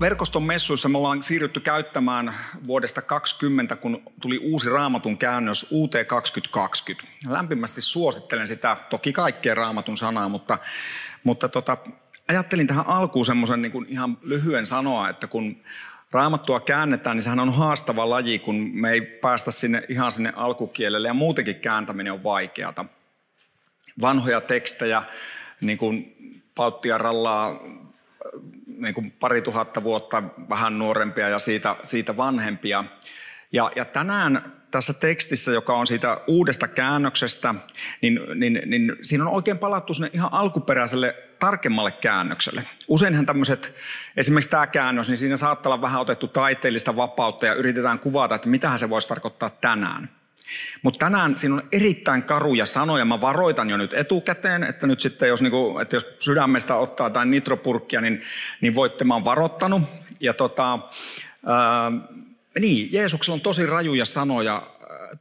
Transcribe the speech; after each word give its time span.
Verkoston 0.00 0.42
messuissa 0.42 0.88
me 0.88 0.98
ollaan 0.98 1.22
siirrytty 1.22 1.60
käyttämään 1.60 2.34
vuodesta 2.66 3.02
2020, 3.02 3.76
kun 3.76 4.02
tuli 4.20 4.38
uusi 4.38 4.70
raamatun 4.70 5.18
käännös 5.18 5.66
UT 5.72 5.92
2020. 6.06 7.08
Lämpimästi 7.28 7.80
suosittelen 7.80 8.48
sitä, 8.48 8.76
toki 8.90 9.12
kaikkea 9.12 9.54
raamatun 9.54 9.96
sanaa, 9.96 10.28
mutta, 10.28 10.58
mutta 11.24 11.48
tota, 11.48 11.76
ajattelin 12.28 12.66
tähän 12.66 12.86
alkuun 12.86 13.24
semmoisen 13.24 13.62
niin 13.62 13.86
ihan 13.88 14.18
lyhyen 14.22 14.66
sanoa, 14.66 15.08
että 15.08 15.26
kun 15.26 15.56
raamattua 16.12 16.60
käännetään, 16.60 17.16
niin 17.16 17.22
sehän 17.22 17.40
on 17.40 17.54
haastava 17.54 18.10
laji, 18.10 18.38
kun 18.38 18.70
me 18.72 18.90
ei 18.90 19.00
päästä 19.00 19.50
sinne 19.50 19.82
ihan 19.88 20.12
sinne 20.12 20.32
alkukielelle 20.36 21.08
ja 21.08 21.14
muutenkin 21.14 21.60
kääntäminen 21.60 22.12
on 22.12 22.24
vaikeata. 22.24 22.84
Vanhoja 24.00 24.40
tekstejä, 24.40 25.02
niin 25.60 25.78
kuin 25.78 26.14
Pauttia 26.54 26.98
rallaa 26.98 27.60
niin 28.78 28.94
kuin 28.94 29.10
pari 29.10 29.42
tuhatta 29.42 29.82
vuotta 29.82 30.22
vähän 30.48 30.78
nuorempia 30.78 31.28
ja 31.28 31.38
siitä, 31.38 31.76
siitä 31.82 32.16
vanhempia. 32.16 32.84
Ja, 33.52 33.70
ja 33.76 33.84
tänään 33.84 34.52
tässä 34.70 34.92
tekstissä, 34.92 35.52
joka 35.52 35.76
on 35.76 35.86
siitä 35.86 36.20
uudesta 36.26 36.68
käännöksestä, 36.68 37.54
niin, 38.00 38.20
niin, 38.34 38.62
niin 38.66 38.96
siinä 39.02 39.24
on 39.24 39.34
oikein 39.34 39.58
palattu 39.58 39.94
sinne 39.94 40.10
ihan 40.12 40.32
alkuperäiselle 40.32 41.14
tarkemmalle 41.38 41.92
käännökselle. 41.92 42.64
Useinhan 42.88 43.26
tämmöiset, 43.26 43.74
esimerkiksi 44.16 44.50
tämä 44.50 44.66
käännös, 44.66 45.08
niin 45.08 45.18
siinä 45.18 45.36
saattaa 45.36 45.72
olla 45.72 45.82
vähän 45.82 46.00
otettu 46.00 46.28
taiteellista 46.28 46.96
vapautta 46.96 47.46
ja 47.46 47.54
yritetään 47.54 47.98
kuvata, 47.98 48.34
että 48.34 48.48
mitä 48.48 48.76
se 48.76 48.90
voisi 48.90 49.08
tarkoittaa 49.08 49.50
tänään. 49.50 50.17
Mutta 50.82 50.98
tänään 50.98 51.36
siinä 51.36 51.54
on 51.54 51.68
erittäin 51.72 52.22
karuja 52.22 52.66
sanoja. 52.66 53.04
Mä 53.04 53.20
varoitan 53.20 53.70
jo 53.70 53.76
nyt 53.76 53.94
etukäteen, 53.94 54.62
että 54.62 54.86
nyt 54.86 55.00
sitten 55.00 55.28
jos, 55.28 55.42
niinku, 55.42 55.78
että 55.78 55.96
jos 55.96 56.06
sydämestä 56.18 56.76
ottaa 56.76 57.10
tai 57.10 57.26
nitropurkkia, 57.26 58.00
niin, 58.00 58.22
niin 58.60 58.74
voitte, 58.74 59.04
mä 59.04 59.14
oon 59.14 59.24
varoittanut. 59.24 59.82
Ja 60.20 60.34
tota, 60.34 60.78
ää, 61.46 61.92
niin, 62.60 62.92
Jeesuksella 62.92 63.34
on 63.34 63.40
tosi 63.40 63.66
rajuja 63.66 64.04
sanoja 64.04 64.62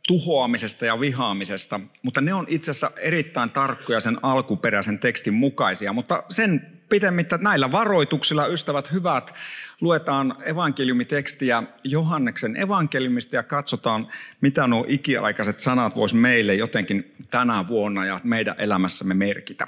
tuhoamisesta 0.08 0.86
ja 0.86 1.00
vihaamisesta, 1.00 1.80
mutta 2.04 2.22
ne 2.22 2.34
on 2.34 2.46
itse 2.50 2.72
asiassa 2.72 2.92
erittäin 2.98 3.50
tarkkoja 3.50 4.00
sen 4.00 4.18
alkuperäisen 4.24 5.00
tekstin 5.00 5.34
mukaisia. 5.34 5.94
Mutta 5.94 6.24
sen 6.30 6.77
pitemmittä 6.90 7.38
näillä 7.42 7.72
varoituksilla, 7.72 8.48
ystävät 8.48 8.92
hyvät, 8.92 9.34
luetaan 9.82 10.36
evankeliumitekstiä 10.46 11.64
Johanneksen 11.84 12.62
evankeliumista 12.62 13.36
ja 13.36 13.44
katsotaan, 13.44 14.08
mitä 14.42 14.68
nuo 14.68 14.86
ikiaikaiset 14.88 15.60
sanat 15.60 15.96
vois 15.96 16.14
meille 16.14 16.56
jotenkin 16.56 17.16
tänä 17.30 17.68
vuonna 17.68 18.06
ja 18.06 18.20
meidän 18.24 18.56
elämässämme 18.58 19.14
merkitä. 19.14 19.68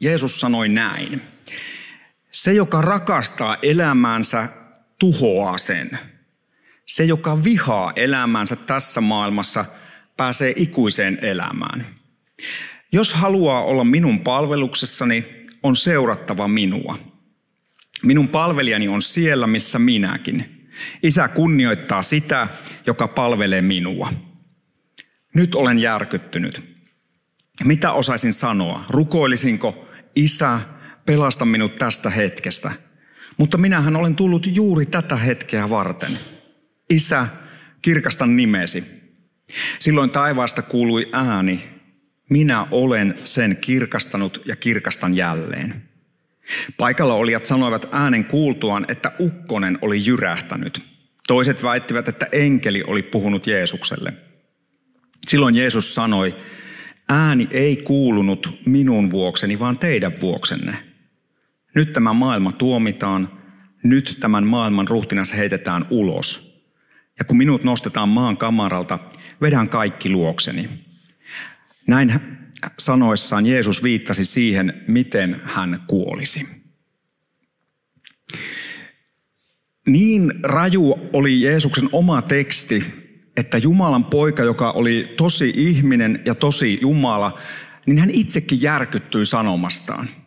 Jeesus 0.00 0.40
sanoi 0.40 0.68
näin. 0.68 1.22
Se, 2.30 2.52
joka 2.52 2.80
rakastaa 2.80 3.56
elämäänsä, 3.62 4.48
tuhoaa 4.98 5.58
sen– 5.58 5.90
se, 6.86 7.04
joka 7.04 7.44
vihaa 7.44 7.92
elämäänsä 7.96 8.56
tässä 8.56 9.00
maailmassa, 9.00 9.64
pääsee 10.16 10.52
ikuiseen 10.56 11.18
elämään. 11.22 11.86
Jos 12.92 13.12
haluaa 13.12 13.64
olla 13.64 13.84
minun 13.84 14.20
palveluksessani, 14.20 15.35
on 15.66 15.76
seurattava 15.76 16.48
minua. 16.48 16.98
Minun 18.02 18.28
palvelijani 18.28 18.88
on 18.88 19.02
siellä, 19.02 19.46
missä 19.46 19.78
minäkin. 19.78 20.68
Isä 21.02 21.28
kunnioittaa 21.28 22.02
sitä, 22.02 22.48
joka 22.86 23.08
palvelee 23.08 23.62
minua. 23.62 24.12
Nyt 25.34 25.54
olen 25.54 25.78
järkyttynyt. 25.78 26.62
Mitä 27.64 27.92
osaisin 27.92 28.32
sanoa? 28.32 28.84
Rukoilisinko, 28.90 29.88
Isä, 30.16 30.60
pelasta 31.06 31.44
minut 31.44 31.76
tästä 31.76 32.10
hetkestä? 32.10 32.70
Mutta 33.36 33.58
minähän 33.58 33.96
olen 33.96 34.16
tullut 34.16 34.46
juuri 34.46 34.86
tätä 34.86 35.16
hetkeä 35.16 35.70
varten– 35.70 36.18
Isä, 36.90 37.26
kirkasta 37.82 38.26
nimesi. 38.26 38.84
Silloin 39.78 40.10
taivaasta 40.10 40.62
kuului 40.62 41.08
ääni, 41.12 41.64
minä 42.30 42.66
olen 42.70 43.14
sen 43.24 43.56
kirkastanut 43.60 44.42
ja 44.44 44.56
kirkastan 44.56 45.14
jälleen. 45.14 45.82
Paikalla 46.76 47.14
olijat 47.14 47.44
sanoivat 47.44 47.88
äänen 47.92 48.24
kuultuaan, 48.24 48.84
että 48.88 49.12
ukkonen 49.20 49.78
oli 49.82 50.06
jyrähtänyt. 50.06 50.82
Toiset 51.26 51.62
väittivät, 51.62 52.08
että 52.08 52.26
enkeli 52.32 52.82
oli 52.86 53.02
puhunut 53.02 53.46
Jeesukselle. 53.46 54.12
Silloin 55.26 55.56
Jeesus 55.56 55.94
sanoi, 55.94 56.36
ääni 57.08 57.48
ei 57.50 57.76
kuulunut 57.76 58.60
minun 58.66 59.10
vuokseni, 59.10 59.58
vaan 59.58 59.78
teidän 59.78 60.12
vuoksenne. 60.20 60.76
Nyt 61.74 61.92
tämä 61.92 62.12
maailma 62.12 62.52
tuomitaan, 62.52 63.42
nyt 63.82 64.16
tämän 64.20 64.46
maailman 64.46 64.88
ruhtinas 64.88 65.36
heitetään 65.36 65.86
ulos– 65.90 66.46
ja 67.18 67.24
kun 67.24 67.36
minut 67.36 67.64
nostetaan 67.64 68.08
maan 68.08 68.36
kamaralta, 68.36 68.98
vedän 69.42 69.68
kaikki 69.68 70.10
luokseni. 70.10 70.85
Näin 71.86 72.20
sanoissaan 72.78 73.46
Jeesus 73.46 73.82
viittasi 73.82 74.24
siihen, 74.24 74.84
miten 74.88 75.40
hän 75.44 75.80
kuolisi. 75.86 76.48
Niin 79.86 80.32
raju 80.42 80.94
oli 81.12 81.40
Jeesuksen 81.40 81.88
oma 81.92 82.22
teksti, 82.22 82.84
että 83.36 83.58
Jumalan 83.58 84.04
poika, 84.04 84.42
joka 84.42 84.70
oli 84.70 85.14
tosi 85.16 85.52
ihminen 85.56 86.22
ja 86.24 86.34
tosi 86.34 86.78
Jumala, 86.82 87.38
niin 87.86 87.98
hän 87.98 88.10
itsekin 88.10 88.62
järkyttyi 88.62 89.26
sanomastaan– 89.26 90.08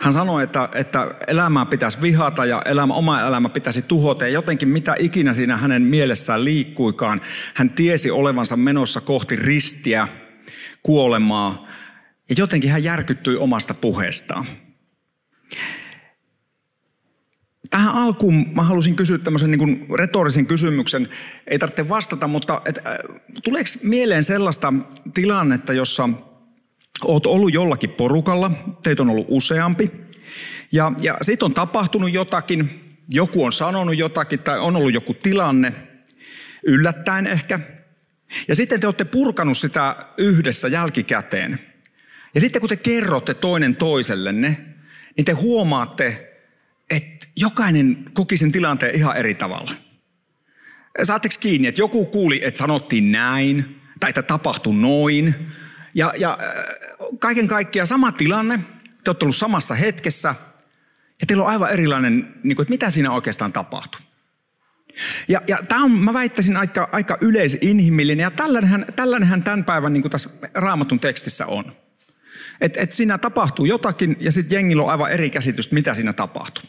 hän 0.00 0.12
sanoi, 0.12 0.44
että, 0.44 0.68
että 0.74 1.14
elämää 1.26 1.66
pitäisi 1.66 2.02
vihata 2.02 2.44
ja 2.44 2.62
elämä, 2.64 2.94
oma 2.94 3.20
elämä 3.20 3.48
pitäisi 3.48 3.82
tuhota 3.82 4.24
ja 4.24 4.30
jotenkin 4.30 4.68
mitä 4.68 4.96
ikinä 4.98 5.34
siinä 5.34 5.56
hänen 5.56 5.82
mielessään 5.82 6.44
liikkuikaan. 6.44 7.20
Hän 7.54 7.70
tiesi 7.70 8.10
olevansa 8.10 8.56
menossa 8.56 9.00
kohti 9.00 9.36
ristiä, 9.36 10.08
kuolemaa 10.84 11.68
ja 12.28 12.34
jotenkin 12.38 12.70
hän 12.70 12.84
järkyttyi 12.84 13.36
omasta 13.36 13.74
puheestaan. 13.74 14.44
Tähän 17.70 17.94
alkuun 17.94 18.46
mä 18.54 18.62
halusin 18.62 18.96
kysyä 18.96 19.18
tämmöisen 19.18 19.50
niin 19.50 19.86
retorisen 19.98 20.46
kysymyksen. 20.46 21.08
Ei 21.46 21.58
tarvitse 21.58 21.88
vastata, 21.88 22.26
mutta 22.26 22.62
et, 22.64 22.78
äh, 22.78 22.84
tuleeko 23.44 23.70
mieleen 23.82 24.24
sellaista 24.24 24.72
tilannetta, 25.14 25.72
jossa– 25.72 26.08
Oot 27.04 27.26
ollut 27.26 27.54
jollakin 27.54 27.90
porukalla, 27.90 28.50
teitä 28.82 29.02
on 29.02 29.10
ollut 29.10 29.26
useampi. 29.28 29.90
Ja, 30.72 30.92
ja 31.02 31.18
sitten 31.22 31.46
on 31.46 31.54
tapahtunut 31.54 32.12
jotakin, 32.12 32.80
joku 33.12 33.44
on 33.44 33.52
sanonut 33.52 33.98
jotakin 33.98 34.38
tai 34.38 34.58
on 34.58 34.76
ollut 34.76 34.94
joku 34.94 35.14
tilanne, 35.14 35.72
yllättäen 36.66 37.26
ehkä. 37.26 37.60
Ja 38.48 38.54
sitten 38.54 38.80
te 38.80 38.86
olette 38.86 39.04
purkanut 39.04 39.58
sitä 39.58 39.96
yhdessä 40.16 40.68
jälkikäteen. 40.68 41.58
Ja 42.34 42.40
sitten 42.40 42.60
kun 42.60 42.68
te 42.68 42.76
kerrotte 42.76 43.34
toinen 43.34 43.76
toisellenne, 43.76 44.60
niin 45.16 45.24
te 45.24 45.32
huomaatte, 45.32 46.32
että 46.90 47.26
jokainen 47.36 48.04
koki 48.12 48.36
sen 48.36 48.52
tilanteen 48.52 48.94
ihan 48.94 49.16
eri 49.16 49.34
tavalla. 49.34 49.72
Saatteko 51.02 51.34
kiinni, 51.40 51.68
että 51.68 51.80
joku 51.80 52.06
kuuli, 52.06 52.40
että 52.44 52.58
sanottiin 52.58 53.12
näin, 53.12 53.80
tai 54.00 54.10
että 54.10 54.22
tapahtui 54.22 54.74
noin, 54.74 55.34
ja, 55.94 56.12
ja 56.18 56.38
äh, 56.42 56.64
kaiken 57.18 57.48
kaikkiaan 57.48 57.86
sama 57.86 58.12
tilanne, 58.12 58.60
te 59.04 59.10
olette 59.10 59.24
ollut 59.24 59.36
samassa 59.36 59.74
hetkessä 59.74 60.34
ja 61.20 61.26
teillä 61.26 61.42
on 61.44 61.50
aivan 61.50 61.72
erilainen, 61.72 62.34
niin 62.42 62.56
kuin, 62.56 62.64
että 62.64 62.72
mitä 62.72 62.90
siinä 62.90 63.12
oikeastaan 63.12 63.52
tapahtuu. 63.52 64.00
Ja, 65.28 65.42
ja 65.48 65.58
tämä 65.68 65.84
on, 65.84 65.90
mä 65.90 66.12
väittäisin, 66.12 66.56
aika, 66.56 66.88
aika 66.92 67.18
yleisinhimillinen 67.20 68.22
ja 68.22 68.30
tällainenhän, 68.30 68.86
tällainenhän 68.96 69.42
tämän 69.42 69.64
päivän 69.64 69.92
niin 69.92 70.10
tässä 70.10 70.30
raamatun 70.54 71.00
tekstissä 71.00 71.46
on. 71.46 71.72
Että 72.60 72.80
et 72.80 72.92
siinä 72.92 73.18
tapahtuu 73.18 73.64
jotakin 73.64 74.16
ja 74.20 74.32
sitten 74.32 74.56
jengillä 74.56 74.82
on 74.82 74.90
aivan 74.90 75.12
eri 75.12 75.30
käsitys, 75.30 75.72
mitä 75.72 75.94
siinä 75.94 76.12
tapahtuu. 76.12 76.64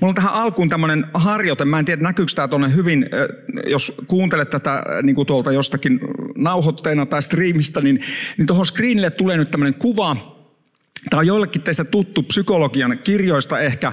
Mulla 0.00 0.10
on 0.10 0.14
tähän 0.14 0.32
alkuun 0.32 0.68
tämmöinen 0.68 1.06
harjoite, 1.14 1.64
mä 1.64 1.78
en 1.78 1.84
tiedä 1.84 2.02
näkyykö 2.02 2.32
tämä 2.34 2.48
tuonne 2.48 2.74
hyvin, 2.74 3.06
jos 3.66 3.92
kuuntelet 4.06 4.50
tätä 4.50 4.82
niin 5.02 5.26
tuolta 5.26 5.52
jostakin 5.52 6.00
nauhoitteena 6.36 7.06
tai 7.06 7.22
striimistä, 7.22 7.80
niin, 7.80 8.00
niin 8.38 8.46
tuohon 8.46 8.66
screenille 8.66 9.10
tulee 9.10 9.36
nyt 9.36 9.50
tämmöinen 9.50 9.74
kuva, 9.74 10.33
Tämä 11.10 11.18
on 11.18 11.26
joillekin 11.26 11.62
teistä 11.62 11.84
tuttu 11.84 12.22
psykologian 12.22 12.98
kirjoista 13.04 13.60
ehkä. 13.60 13.92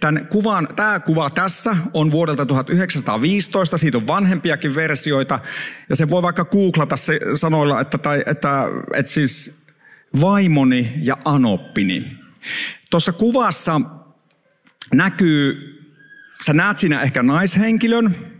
Tämän 0.00 0.26
kuvan, 0.30 0.68
tämä 0.76 1.00
kuva 1.00 1.30
tässä 1.30 1.76
on 1.94 2.10
vuodelta 2.10 2.46
1915, 2.46 3.78
siitä 3.78 3.98
on 3.98 4.06
vanhempiakin 4.06 4.74
versioita. 4.74 5.40
Ja 5.88 5.96
se 5.96 6.10
voi 6.10 6.22
vaikka 6.22 6.44
googlata 6.44 6.96
se 6.96 7.20
sanoilla, 7.34 7.80
että, 7.80 7.98
tai, 7.98 8.22
että, 8.26 8.64
että 8.94 9.12
siis 9.12 9.62
vaimoni 10.20 10.92
ja 10.96 11.16
anoppini. 11.24 12.16
Tuossa 12.90 13.12
kuvassa 13.12 13.80
näkyy, 14.94 15.68
sä 16.46 16.52
näet 16.52 16.78
siinä 16.78 17.02
ehkä 17.02 17.22
naishenkilön, 17.22 18.31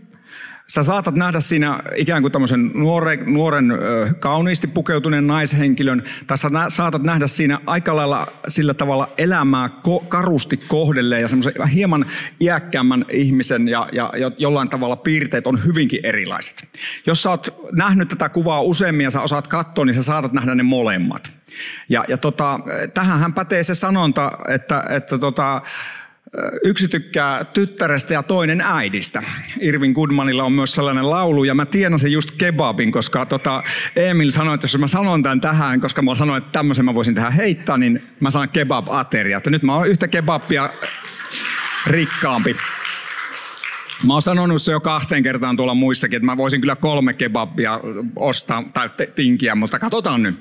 Sä 0.73 0.83
saatat 0.83 1.15
nähdä 1.15 1.39
siinä 1.39 1.79
ikään 1.95 2.21
kuin 2.21 2.31
tämmöisen 2.31 2.71
nuoren, 2.73 3.23
nuoren 3.25 3.73
kauniisti 4.19 4.67
pukeutuneen 4.67 5.27
naishenkilön, 5.27 6.03
tai 6.27 6.37
sä 6.37 6.49
saatat 6.67 7.03
nähdä 7.03 7.27
siinä 7.27 7.59
aika 7.65 7.95
lailla 7.95 8.27
sillä 8.47 8.73
tavalla 8.73 9.13
elämää 9.17 9.67
ko- 9.67 10.05
karusti 10.07 10.57
kohdelleen 10.57 11.21
ja 11.21 11.27
semmoisen 11.27 11.67
hieman 11.73 12.05
iäkkäämmän 12.39 13.05
ihmisen 13.11 13.67
ja, 13.67 13.89
ja, 13.91 14.13
ja 14.17 14.31
jollain 14.37 14.69
tavalla 14.69 14.95
piirteet 14.95 15.47
on 15.47 15.65
hyvinkin 15.65 15.99
erilaiset. 16.03 16.63
Jos 17.05 17.23
sä 17.23 17.29
oot 17.29 17.47
nähnyt 17.71 18.09
tätä 18.09 18.29
kuvaa 18.29 18.61
useammin 18.61 19.03
ja 19.03 19.11
sä 19.11 19.21
osaat 19.21 19.47
katsoa, 19.47 19.85
niin 19.85 19.95
sä 19.95 20.03
saatat 20.03 20.33
nähdä 20.33 20.55
ne 20.55 20.63
molemmat. 20.63 21.31
Ja, 21.89 22.05
ja 22.07 22.17
tota, 22.17 22.59
tähän 22.93 23.33
pätee 23.33 23.63
se 23.63 23.75
sanonta, 23.75 24.31
että, 24.47 24.83
että 24.89 25.17
tota, 25.17 25.61
Yksi 26.63 26.87
tykkää 26.87 27.45
tyttärestä 27.45 28.13
ja 28.13 28.23
toinen 28.23 28.61
äidistä. 28.61 29.23
Irvin 29.59 29.91
Goodmanilla 29.91 30.43
on 30.43 30.51
myös 30.51 30.71
sellainen 30.71 31.09
laulu, 31.09 31.43
ja 31.43 31.55
mä 31.55 31.65
tienasin 31.65 32.11
just 32.11 32.31
kebabin, 32.37 32.91
koska 32.91 33.25
tota 33.25 33.63
Emil 33.95 34.31
sanoi, 34.31 34.55
että 34.55 34.65
jos 34.65 34.77
mä 34.77 34.87
sanon 34.87 35.23
tämän 35.23 35.41
tähän, 35.41 35.81
koska 35.81 36.01
mä 36.01 36.15
sanoin, 36.15 36.37
että 36.37 36.51
tämmöisen 36.51 36.85
mä 36.85 36.95
voisin 36.95 37.15
tähän 37.15 37.33
heittää, 37.33 37.77
niin 37.77 38.03
mä 38.19 38.29
saan 38.29 38.49
kebab-ateria. 38.49 39.37
Että 39.37 39.49
nyt 39.49 39.63
mä 39.63 39.75
oon 39.75 39.87
yhtä 39.87 40.07
kebabia 40.07 40.69
rikkaampi. 41.87 42.55
Mä 44.07 44.13
oon 44.13 44.21
sanonut 44.21 44.61
se 44.61 44.71
jo 44.71 44.79
kahteen 44.79 45.23
kertaan 45.23 45.57
tuolla 45.57 45.73
muissakin, 45.73 46.17
että 46.17 46.25
mä 46.25 46.37
voisin 46.37 46.61
kyllä 46.61 46.75
kolme 46.75 47.13
kebabia 47.13 47.79
ostaa 48.15 48.63
tai 48.73 48.89
tinkiä, 49.15 49.55
mutta 49.55 49.79
katsotaan 49.79 50.23
nyt. 50.23 50.35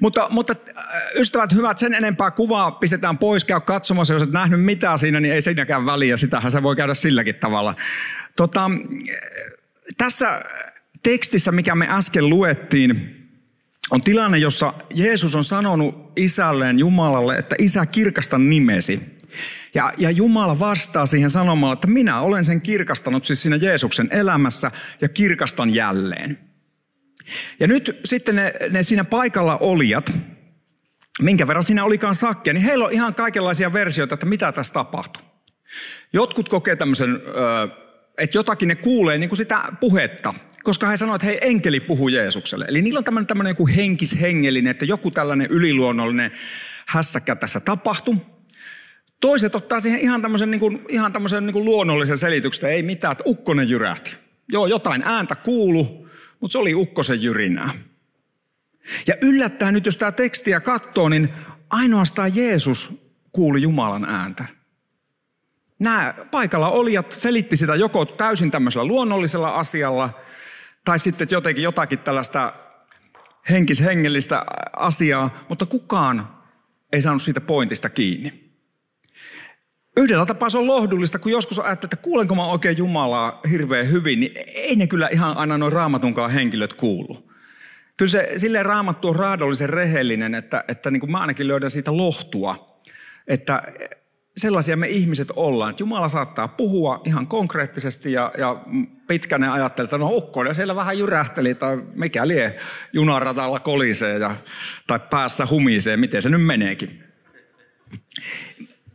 Mutta, 0.00 0.26
mutta 0.30 0.54
äh, 0.78 0.84
ystävät 1.14 1.52
hyvät, 1.52 1.78
sen 1.78 1.94
enempää 1.94 2.30
kuvaa 2.30 2.70
pistetään 2.70 3.18
pois, 3.18 3.44
käy 3.44 3.60
katsomassa, 3.60 4.14
jos 4.14 4.22
et 4.22 4.32
nähnyt 4.32 4.64
mitään 4.64 4.98
siinä, 4.98 5.20
niin 5.20 5.34
ei 5.34 5.40
siinäkään 5.40 5.86
väliä, 5.86 6.16
sitähän 6.16 6.52
se 6.52 6.62
voi 6.62 6.76
käydä 6.76 6.94
silläkin 6.94 7.34
tavalla. 7.34 7.74
Tota, 8.36 8.70
tässä 9.96 10.42
tekstissä, 11.02 11.52
mikä 11.52 11.74
me 11.74 11.86
äsken 11.90 12.28
luettiin, 12.28 13.14
on 13.90 14.02
tilanne, 14.02 14.38
jossa 14.38 14.74
Jeesus 14.94 15.36
on 15.36 15.44
sanonut 15.44 16.12
isälleen 16.16 16.78
Jumalalle, 16.78 17.36
että 17.36 17.56
isä 17.58 17.86
kirkasta 17.86 18.38
nimesi. 18.38 19.17
Ja, 19.74 19.92
ja 19.98 20.10
Jumala 20.10 20.58
vastaa 20.58 21.06
siihen 21.06 21.30
sanomalla, 21.30 21.74
että 21.74 21.86
minä 21.86 22.20
olen 22.20 22.44
sen 22.44 22.60
kirkastanut 22.60 23.24
siis 23.24 23.42
siinä 23.42 23.56
Jeesuksen 23.56 24.08
elämässä 24.10 24.70
ja 25.00 25.08
kirkastan 25.08 25.74
jälleen. 25.74 26.38
Ja 27.60 27.66
nyt 27.66 28.00
sitten 28.04 28.36
ne, 28.36 28.52
ne 28.70 28.82
siinä 28.82 29.04
paikalla 29.04 29.56
olijat, 29.56 30.12
minkä 31.22 31.46
verran 31.46 31.62
siinä 31.62 31.84
olikaan 31.84 32.14
sakkia, 32.14 32.52
niin 32.52 32.64
heillä 32.64 32.84
on 32.84 32.92
ihan 32.92 33.14
kaikenlaisia 33.14 33.72
versioita, 33.72 34.14
että 34.14 34.26
mitä 34.26 34.52
tässä 34.52 34.72
tapahtuu. 34.72 35.22
Jotkut 36.12 36.48
kokee 36.48 36.76
tämmöisen, 36.76 37.20
että 38.18 38.38
jotakin 38.38 38.68
ne 38.68 38.74
kuulee 38.74 39.18
niin 39.18 39.30
kuin 39.30 39.36
sitä 39.36 39.62
puhetta, 39.80 40.34
koska 40.62 40.86
he 40.86 40.96
sanoivat, 40.96 41.22
että 41.22 41.26
hei, 41.26 41.50
enkeli 41.50 41.80
puhuu 41.80 42.08
Jeesukselle. 42.08 42.64
Eli 42.68 42.82
niillä 42.82 42.98
on 42.98 43.04
tämmöinen, 43.04 43.26
tämmöinen 43.26 43.50
joku 43.50 43.66
henkishengellinen, 43.66 44.70
että 44.70 44.84
joku 44.84 45.10
tällainen 45.10 45.46
yliluonnollinen 45.50 46.32
hässäkkä 46.86 47.36
tässä 47.36 47.60
tapahtui. 47.60 48.16
Toiset 49.20 49.54
ottaa 49.54 49.80
siihen 49.80 50.00
ihan 50.00 50.22
tämmöisen, 50.22 50.50
niin 50.50 50.60
kuin, 50.60 50.84
ihan 50.88 51.12
tämmöisen 51.12 51.46
niin 51.46 51.52
kuin 51.52 51.64
luonnollisen 51.64 52.18
selityksen, 52.18 52.70
ei 52.70 52.82
mitään, 52.82 53.12
että 53.12 53.24
ukkonen 53.26 53.68
jyrähti. 53.68 54.16
Joo, 54.48 54.66
jotain 54.66 55.02
ääntä 55.04 55.34
kuulu, 55.34 56.08
mutta 56.40 56.52
se 56.52 56.58
oli 56.58 56.74
ukkosen 56.74 57.22
jyrinää. 57.22 57.70
Ja 59.06 59.14
yllättää 59.22 59.72
nyt, 59.72 59.86
jos 59.86 59.96
tämä 59.96 60.12
tekstiä 60.12 60.60
katsoo, 60.60 61.08
niin 61.08 61.28
ainoastaan 61.70 62.36
Jeesus 62.36 62.90
kuuli 63.32 63.62
Jumalan 63.62 64.04
ääntä. 64.04 64.44
Nämä 65.78 66.14
paikalla 66.30 66.70
olijat 66.70 67.12
selitti 67.12 67.56
sitä 67.56 67.74
joko 67.74 68.04
täysin 68.04 68.50
tämmöisellä 68.50 68.86
luonnollisella 68.86 69.50
asialla, 69.50 70.10
tai 70.84 70.98
sitten 70.98 71.28
jotenkin 71.30 71.64
jotakin 71.64 71.98
tällaista 71.98 72.52
henkishengellistä 73.50 74.44
asiaa, 74.76 75.44
mutta 75.48 75.66
kukaan 75.66 76.28
ei 76.92 77.02
saanut 77.02 77.22
siitä 77.22 77.40
pointista 77.40 77.90
kiinni. 77.90 78.47
Yhdellä 79.98 80.26
tapaa 80.26 80.50
se 80.50 80.58
on 80.58 80.66
lohdullista, 80.66 81.18
kun 81.18 81.32
joskus 81.32 81.58
ajattelee, 81.58 81.90
että 81.92 82.04
kuulenko 82.04 82.34
mä 82.34 82.46
oikein 82.46 82.78
Jumalaa 82.78 83.40
hirveän 83.50 83.90
hyvin, 83.90 84.20
niin 84.20 84.32
ei 84.46 84.76
ne 84.76 84.86
kyllä 84.86 85.08
ihan 85.08 85.36
aina 85.36 85.58
noin 85.58 85.72
raamatunkaan 85.72 86.30
henkilöt 86.30 86.74
kuulu. 86.74 87.30
Kyllä 87.96 88.10
se 88.10 88.32
silleen 88.36 88.66
raamattu 88.66 89.08
on 89.08 89.16
raadollisen 89.16 89.68
rehellinen, 89.68 90.34
että, 90.34 90.64
että 90.68 90.90
niin 90.90 91.00
kuin 91.00 91.10
mä 91.10 91.20
ainakin 91.20 91.48
löydän 91.48 91.70
siitä 91.70 91.96
lohtua, 91.96 92.80
että 93.26 93.62
sellaisia 94.36 94.76
me 94.76 94.88
ihmiset 94.88 95.28
ollaan, 95.36 95.70
että 95.70 95.82
Jumala 95.82 96.08
saattaa 96.08 96.48
puhua 96.48 97.02
ihan 97.04 97.26
konkreettisesti 97.26 98.12
ja, 98.12 98.32
ja 98.38 98.62
pitkänen 99.08 99.50
ajattelee, 99.50 99.84
että 99.86 99.98
no 99.98 100.10
ukkonen 100.10 100.54
siellä 100.54 100.76
vähän 100.76 100.98
jyrähteli 100.98 101.54
tai 101.54 101.78
mikä 101.94 102.28
lie 102.28 102.56
junaratalla 102.92 103.60
kolisee 103.60 104.18
ja, 104.18 104.34
tai 104.86 105.00
päässä 105.10 105.46
humisee, 105.50 105.96
miten 105.96 106.22
se 106.22 106.28
nyt 106.28 106.44
meneekin 106.44 107.04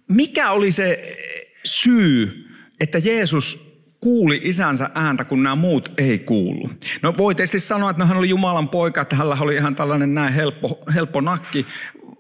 mikä 0.08 0.52
oli 0.52 0.72
se 0.72 1.16
syy, 1.64 2.48
että 2.80 2.98
Jeesus 2.98 3.74
kuuli 4.00 4.42
isänsä 4.44 4.90
ääntä, 4.96 5.24
kun 5.24 5.44
nämä 5.44 5.56
muut 5.56 5.92
ei 5.98 6.20
kuulu. 6.20 6.70
No 7.02 7.14
voi 7.18 7.36
tietysti 7.36 7.60
sanoa, 7.60 7.90
että 7.90 8.04
no, 8.04 8.08
hän 8.08 8.18
oli 8.18 8.30
Jumalan 8.30 8.70
poika, 8.70 9.02
että 9.02 9.16
hänellä 9.16 9.38
oli 9.42 9.56
ihan 9.56 9.76
tällainen 9.76 10.14
näin 10.14 10.34
helppo, 10.34 10.84
helppo 10.94 11.22
nakki. 11.22 11.66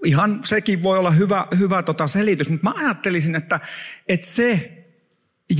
Ihan 0.06 0.39
sekin 0.44 0.83
voi 0.83 0.97
olla 0.97 1.12
hyvä, 1.12 1.47
hyvä 1.59 1.83
tota 1.83 2.07
selitys, 2.07 2.50
mutta 2.50 2.69
mä 2.69 2.74
ajattelisin, 2.85 3.35
että, 3.35 3.59
että 4.07 4.27
se 4.27 4.71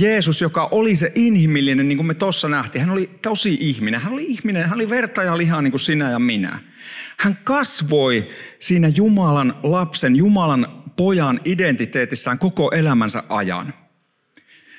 Jeesus, 0.00 0.40
joka 0.40 0.68
oli 0.70 0.96
se 0.96 1.12
inhimillinen, 1.14 1.88
niin 1.88 1.98
kuin 1.98 2.06
me 2.06 2.14
tuossa 2.14 2.48
nähtiin, 2.48 2.82
hän 2.84 2.90
oli 2.90 3.10
tosi 3.22 3.56
ihminen. 3.60 4.00
Hän 4.00 4.12
oli 4.12 4.24
ihminen, 4.24 4.64
hän 4.64 4.74
oli 4.74 4.90
verta 4.90 5.22
ja 5.22 5.36
lihaa 5.38 5.62
niin 5.62 5.72
kuin 5.72 5.80
sinä 5.80 6.10
ja 6.10 6.18
minä. 6.18 6.58
Hän 7.18 7.38
kasvoi 7.44 8.30
siinä 8.60 8.92
Jumalan 8.96 9.54
lapsen, 9.62 10.16
Jumalan 10.16 10.83
pojan 10.96 11.40
identiteetissään 11.44 12.38
koko 12.38 12.70
elämänsä 12.70 13.22
ajan. 13.28 13.74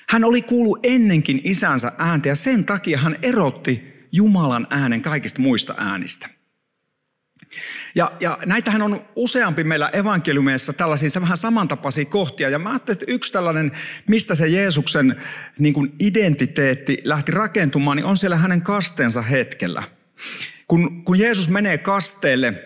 Hän 0.10 0.24
oli 0.24 0.42
kuullut 0.42 0.80
ennenkin 0.84 1.42
isänsä 1.44 1.92
ääntä 1.98 2.30
ja 2.30 2.36
sen 2.36 2.66
takia 2.66 2.98
hän 2.98 3.16
erotti 3.22 3.96
Jumalan 4.12 4.68
äänen 4.70 5.02
kaikista 5.02 5.42
muista 5.42 5.76
äänistä. 5.78 6.30
Ja, 7.96 8.12
ja 8.20 8.40
näitähän 8.46 8.82
on 8.82 9.06
useampi 9.16 9.64
meillä 9.64 9.90
evankeliumeissa 9.90 10.74
tällaisia 10.74 11.22
vähän 11.22 11.38
samantapaisia 11.38 12.06
kohtia. 12.06 12.50
Ja 12.50 12.60
mä 12.60 12.70
ajattelin, 12.70 12.96
että 12.96 13.12
yksi 13.12 13.34
tällainen, 13.34 13.72
mistä 14.08 14.36
se 14.36 14.48
Jeesuksen 14.48 15.22
niin 15.60 15.74
kuin 15.74 15.94
identiteetti 16.00 17.02
lähti 17.04 17.32
rakentumaan, 17.32 17.98
niin 17.98 18.06
on 18.06 18.18
siellä 18.18 18.38
hänen 18.38 18.62
kasteensa 18.62 19.22
hetkellä. 19.22 19.84
Kun, 20.68 21.06
kun 21.06 21.20
Jeesus 21.20 21.50
menee 21.50 21.78
kasteelle, 21.78 22.64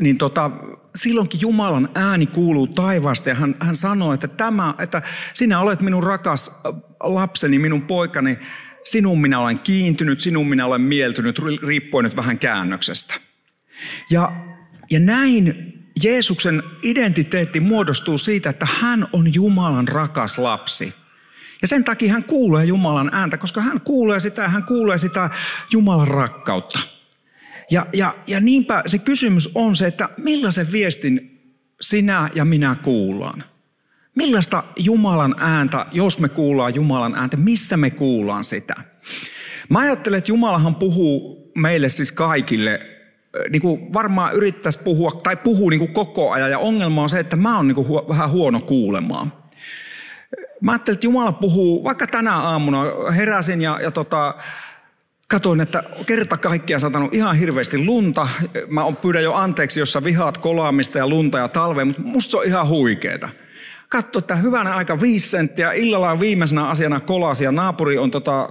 niin 0.00 0.18
tota, 0.18 0.50
silloinkin 0.94 1.40
Jumalan 1.40 1.88
ääni 1.94 2.26
kuuluu 2.26 2.66
taivaasta 2.66 3.28
ja 3.28 3.34
hän, 3.34 3.54
hän 3.60 3.76
sanoo, 3.76 4.12
että, 4.12 4.28
tämä, 4.28 4.74
että 4.78 5.02
sinä 5.34 5.60
olet 5.60 5.80
minun 5.80 6.02
rakas 6.02 6.60
lapseni, 7.00 7.58
minun 7.58 7.82
poikani, 7.82 8.38
sinun 8.84 9.20
minä 9.20 9.40
olen 9.40 9.58
kiintynyt, 9.58 10.20
sinun 10.20 10.48
minä 10.48 10.66
olen 10.66 10.80
mieltynyt, 10.80 11.38
riippuen 11.66 12.04
nyt 12.04 12.16
vähän 12.16 12.38
käännöksestä. 12.38 13.14
Ja, 14.10 14.32
ja 14.90 15.00
näin 15.00 15.74
Jeesuksen 16.02 16.62
identiteetti 16.82 17.60
muodostuu 17.60 18.18
siitä, 18.18 18.50
että 18.50 18.66
hän 18.80 19.06
on 19.12 19.34
Jumalan 19.34 19.88
rakas 19.88 20.38
lapsi. 20.38 20.94
Ja 21.62 21.68
sen 21.68 21.84
takia 21.84 22.12
hän 22.12 22.24
kuulee 22.24 22.64
Jumalan 22.64 23.10
ääntä, 23.12 23.36
koska 23.36 23.60
hän 23.60 23.80
kuulee 23.80 24.20
sitä 24.20 24.48
hän 24.48 24.64
kuulee 24.64 24.98
sitä 24.98 25.30
Jumalan 25.72 26.08
rakkautta. 26.08 26.97
Ja, 27.70 27.86
ja, 27.92 28.14
ja 28.26 28.40
niinpä 28.40 28.82
se 28.86 28.98
kysymys 28.98 29.50
on 29.54 29.76
se, 29.76 29.86
että 29.86 30.08
millaisen 30.16 30.72
viestin 30.72 31.40
sinä 31.80 32.28
ja 32.34 32.44
minä 32.44 32.76
kuullaan. 32.82 33.44
Millaista 34.14 34.64
Jumalan 34.76 35.34
ääntä, 35.40 35.86
jos 35.92 36.18
me 36.18 36.28
kuullaan 36.28 36.74
Jumalan 36.74 37.14
ääntä, 37.14 37.36
missä 37.36 37.76
me 37.76 37.90
kuullaan 37.90 38.44
sitä? 38.44 38.74
Mä 39.68 39.78
ajattelen, 39.78 40.18
että 40.18 40.30
Jumalahan 40.30 40.74
puhuu 40.74 41.38
meille 41.54 41.88
siis 41.88 42.12
kaikille, 42.12 42.80
niin 43.50 43.62
kuin 43.62 43.92
varmaan 43.92 44.34
yrittäisi 44.34 44.82
puhua, 44.84 45.10
tai 45.22 45.36
puhuu 45.36 45.70
niin 45.70 45.80
kuin 45.80 45.92
koko 45.92 46.30
ajan, 46.30 46.50
ja 46.50 46.58
ongelma 46.58 47.02
on 47.02 47.08
se, 47.08 47.20
että 47.20 47.36
mä 47.36 47.56
oon 47.56 47.68
niin 47.68 47.74
kuin 47.74 48.08
vähän 48.08 48.30
huono 48.30 48.60
kuulemaan. 48.60 49.32
Mä 50.60 50.72
ajattelin, 50.72 50.96
että 50.96 51.06
Jumala 51.06 51.32
puhuu, 51.32 51.84
vaikka 51.84 52.06
tänä 52.06 52.36
aamuna 52.36 52.82
heräsin 53.16 53.62
ja, 53.62 53.78
ja 53.82 53.90
tota, 53.90 54.34
katoin, 55.28 55.60
että 55.60 55.82
kerta 56.06 56.36
kaikkiaan 56.36 56.80
satanut 56.80 57.14
ihan 57.14 57.36
hirveästi 57.36 57.84
lunta. 57.84 58.28
Mä 58.68 58.82
pyydän 59.02 59.22
jo 59.22 59.34
anteeksi, 59.34 59.80
jos 59.80 59.92
sä 59.92 60.04
vihaat 60.04 60.38
kolaamista 60.38 60.98
ja 60.98 61.08
lunta 61.08 61.38
ja 61.38 61.48
talvea, 61.48 61.84
mutta 61.84 62.02
musta 62.02 62.30
se 62.30 62.36
on 62.36 62.46
ihan 62.46 62.68
huikeeta. 62.68 63.28
Katso, 63.88 64.18
että 64.18 64.36
hyvänä 64.36 64.74
aika 64.74 65.00
viisi 65.00 65.28
senttiä, 65.28 65.72
illalla 65.72 66.20
viimeisenä 66.20 66.68
asiana 66.68 67.00
kolasi 67.00 67.44
ja 67.44 67.52
naapuri 67.52 67.98
on 67.98 68.10
tota, 68.10 68.48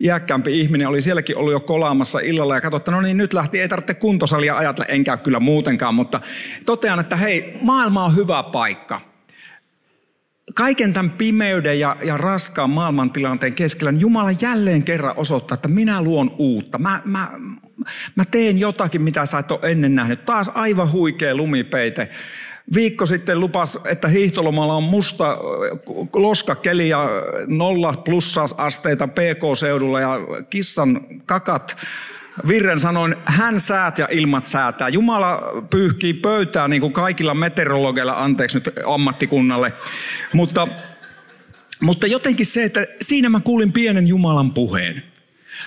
iäkkäämpi 0.00 0.60
ihminen, 0.60 0.88
oli 0.88 1.02
sielläkin 1.02 1.36
ollut 1.36 1.52
jo 1.52 1.60
kolaamassa 1.60 2.18
illalla 2.20 2.54
ja 2.54 2.60
katso, 2.60 2.76
että 2.76 2.90
no 2.90 3.00
niin 3.00 3.16
nyt 3.16 3.32
lähti, 3.32 3.60
ei 3.60 3.68
tarvitse 3.68 3.94
kuntosalia 3.94 4.56
ajatella, 4.56 4.86
enkä 4.86 5.16
kyllä 5.16 5.40
muutenkaan, 5.40 5.94
mutta 5.94 6.20
totean, 6.66 7.00
että 7.00 7.16
hei, 7.16 7.58
maailma 7.62 8.04
on 8.04 8.16
hyvä 8.16 8.42
paikka 8.42 9.15
kaiken 10.56 10.92
tämän 10.92 11.10
pimeyden 11.10 11.80
ja, 11.80 11.96
ja 12.02 12.16
raskaan 12.16 12.70
maailmantilanteen 12.70 13.54
keskellä 13.54 13.92
niin 13.92 14.00
Jumala 14.00 14.30
jälleen 14.40 14.82
kerran 14.82 15.14
osoittaa, 15.16 15.54
että 15.54 15.68
minä 15.68 16.02
luon 16.02 16.34
uutta. 16.38 16.78
Mä, 16.78 17.02
mä, 17.04 17.30
mä 18.14 18.24
teen 18.24 18.58
jotakin, 18.58 19.02
mitä 19.02 19.26
sä 19.26 19.38
et 19.38 19.52
ole 19.52 19.60
ennen 19.62 19.94
nähnyt. 19.94 20.24
Taas 20.24 20.50
aivan 20.54 20.92
huikea 20.92 21.34
lumipeite. 21.34 22.08
Viikko 22.74 23.06
sitten 23.06 23.40
lupas, 23.40 23.78
että 23.84 24.08
hiihtolomalla 24.08 24.74
on 24.74 24.82
musta 24.82 25.38
loskakeli 26.14 26.88
ja 26.88 27.08
nolla 27.46 27.92
plussa-asteita 27.92 29.08
PK-seudulla 29.08 30.00
ja 30.00 30.18
kissan 30.50 31.00
kakat 31.26 31.76
Virren 32.48 32.80
sanoin, 32.80 33.16
hän 33.24 33.60
säät 33.60 33.98
ja 33.98 34.08
ilmat 34.10 34.46
säätää. 34.46 34.88
Jumala 34.88 35.42
pyyhkii 35.70 36.14
pöytää 36.14 36.68
niin 36.68 36.80
kuin 36.80 36.92
kaikilla 36.92 37.34
meteorologeilla, 37.34 38.12
anteeksi 38.12 38.58
nyt 38.58 38.70
ammattikunnalle. 38.86 39.72
Mutta, 40.32 40.68
mutta 41.80 42.06
jotenkin 42.06 42.46
se, 42.46 42.64
että 42.64 42.86
siinä 43.00 43.28
mä 43.28 43.40
kuulin 43.40 43.72
pienen 43.72 44.06
Jumalan 44.06 44.54
puheen. 44.54 45.02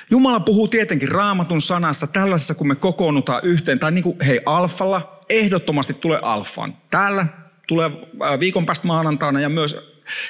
Jumala 0.09 0.39
puhuu 0.39 0.67
tietenkin 0.67 1.09
raamatun 1.09 1.61
sanassa 1.61 2.07
tällaisessa, 2.07 2.55
kun 2.55 2.67
me 2.67 2.75
kokoonnutaan 2.75 3.41
yhteen, 3.43 3.79
tai 3.79 3.91
niin 3.91 4.03
kuin 4.03 4.17
hei 4.25 4.41
alfalla, 4.45 5.19
ehdottomasti 5.29 5.93
tulee 5.93 6.19
alfaan. 6.21 6.77
Täällä 6.91 7.25
tulee 7.67 7.91
äh, 8.23 8.39
viikon 8.39 8.65
päästä 8.65 8.87
maanantaina 8.87 9.39
ja 9.39 9.49
myös 9.49 9.75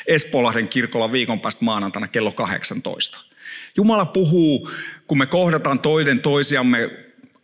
Espoolahden 0.07 0.67
kirkolla 0.67 1.11
viikon 1.11 1.39
päästä 1.39 1.65
maanantaina 1.65 2.07
kello 2.07 2.31
18. 2.31 3.28
Jumala 3.77 4.05
puhuu, 4.05 4.69
kun 5.07 5.17
me 5.17 5.25
kohdataan 5.25 5.79
toinen 5.79 6.19
toisiamme 6.19 6.89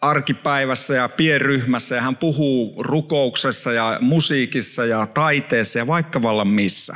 arkipäivässä 0.02 0.96
ja 0.96 1.10
pienryhmässä 1.10 1.96
ja 1.96 2.02
hän 2.02 2.16
puhuu 2.16 2.84
rukouksessa 2.84 3.74
ja 3.74 3.98
musiikissa 4.02 4.86
ja 4.86 5.06
taiteessa 5.06 5.80
ja 5.80 5.88
vaikka 5.88 6.22
vallan 6.22 6.48
missä. 6.48 6.96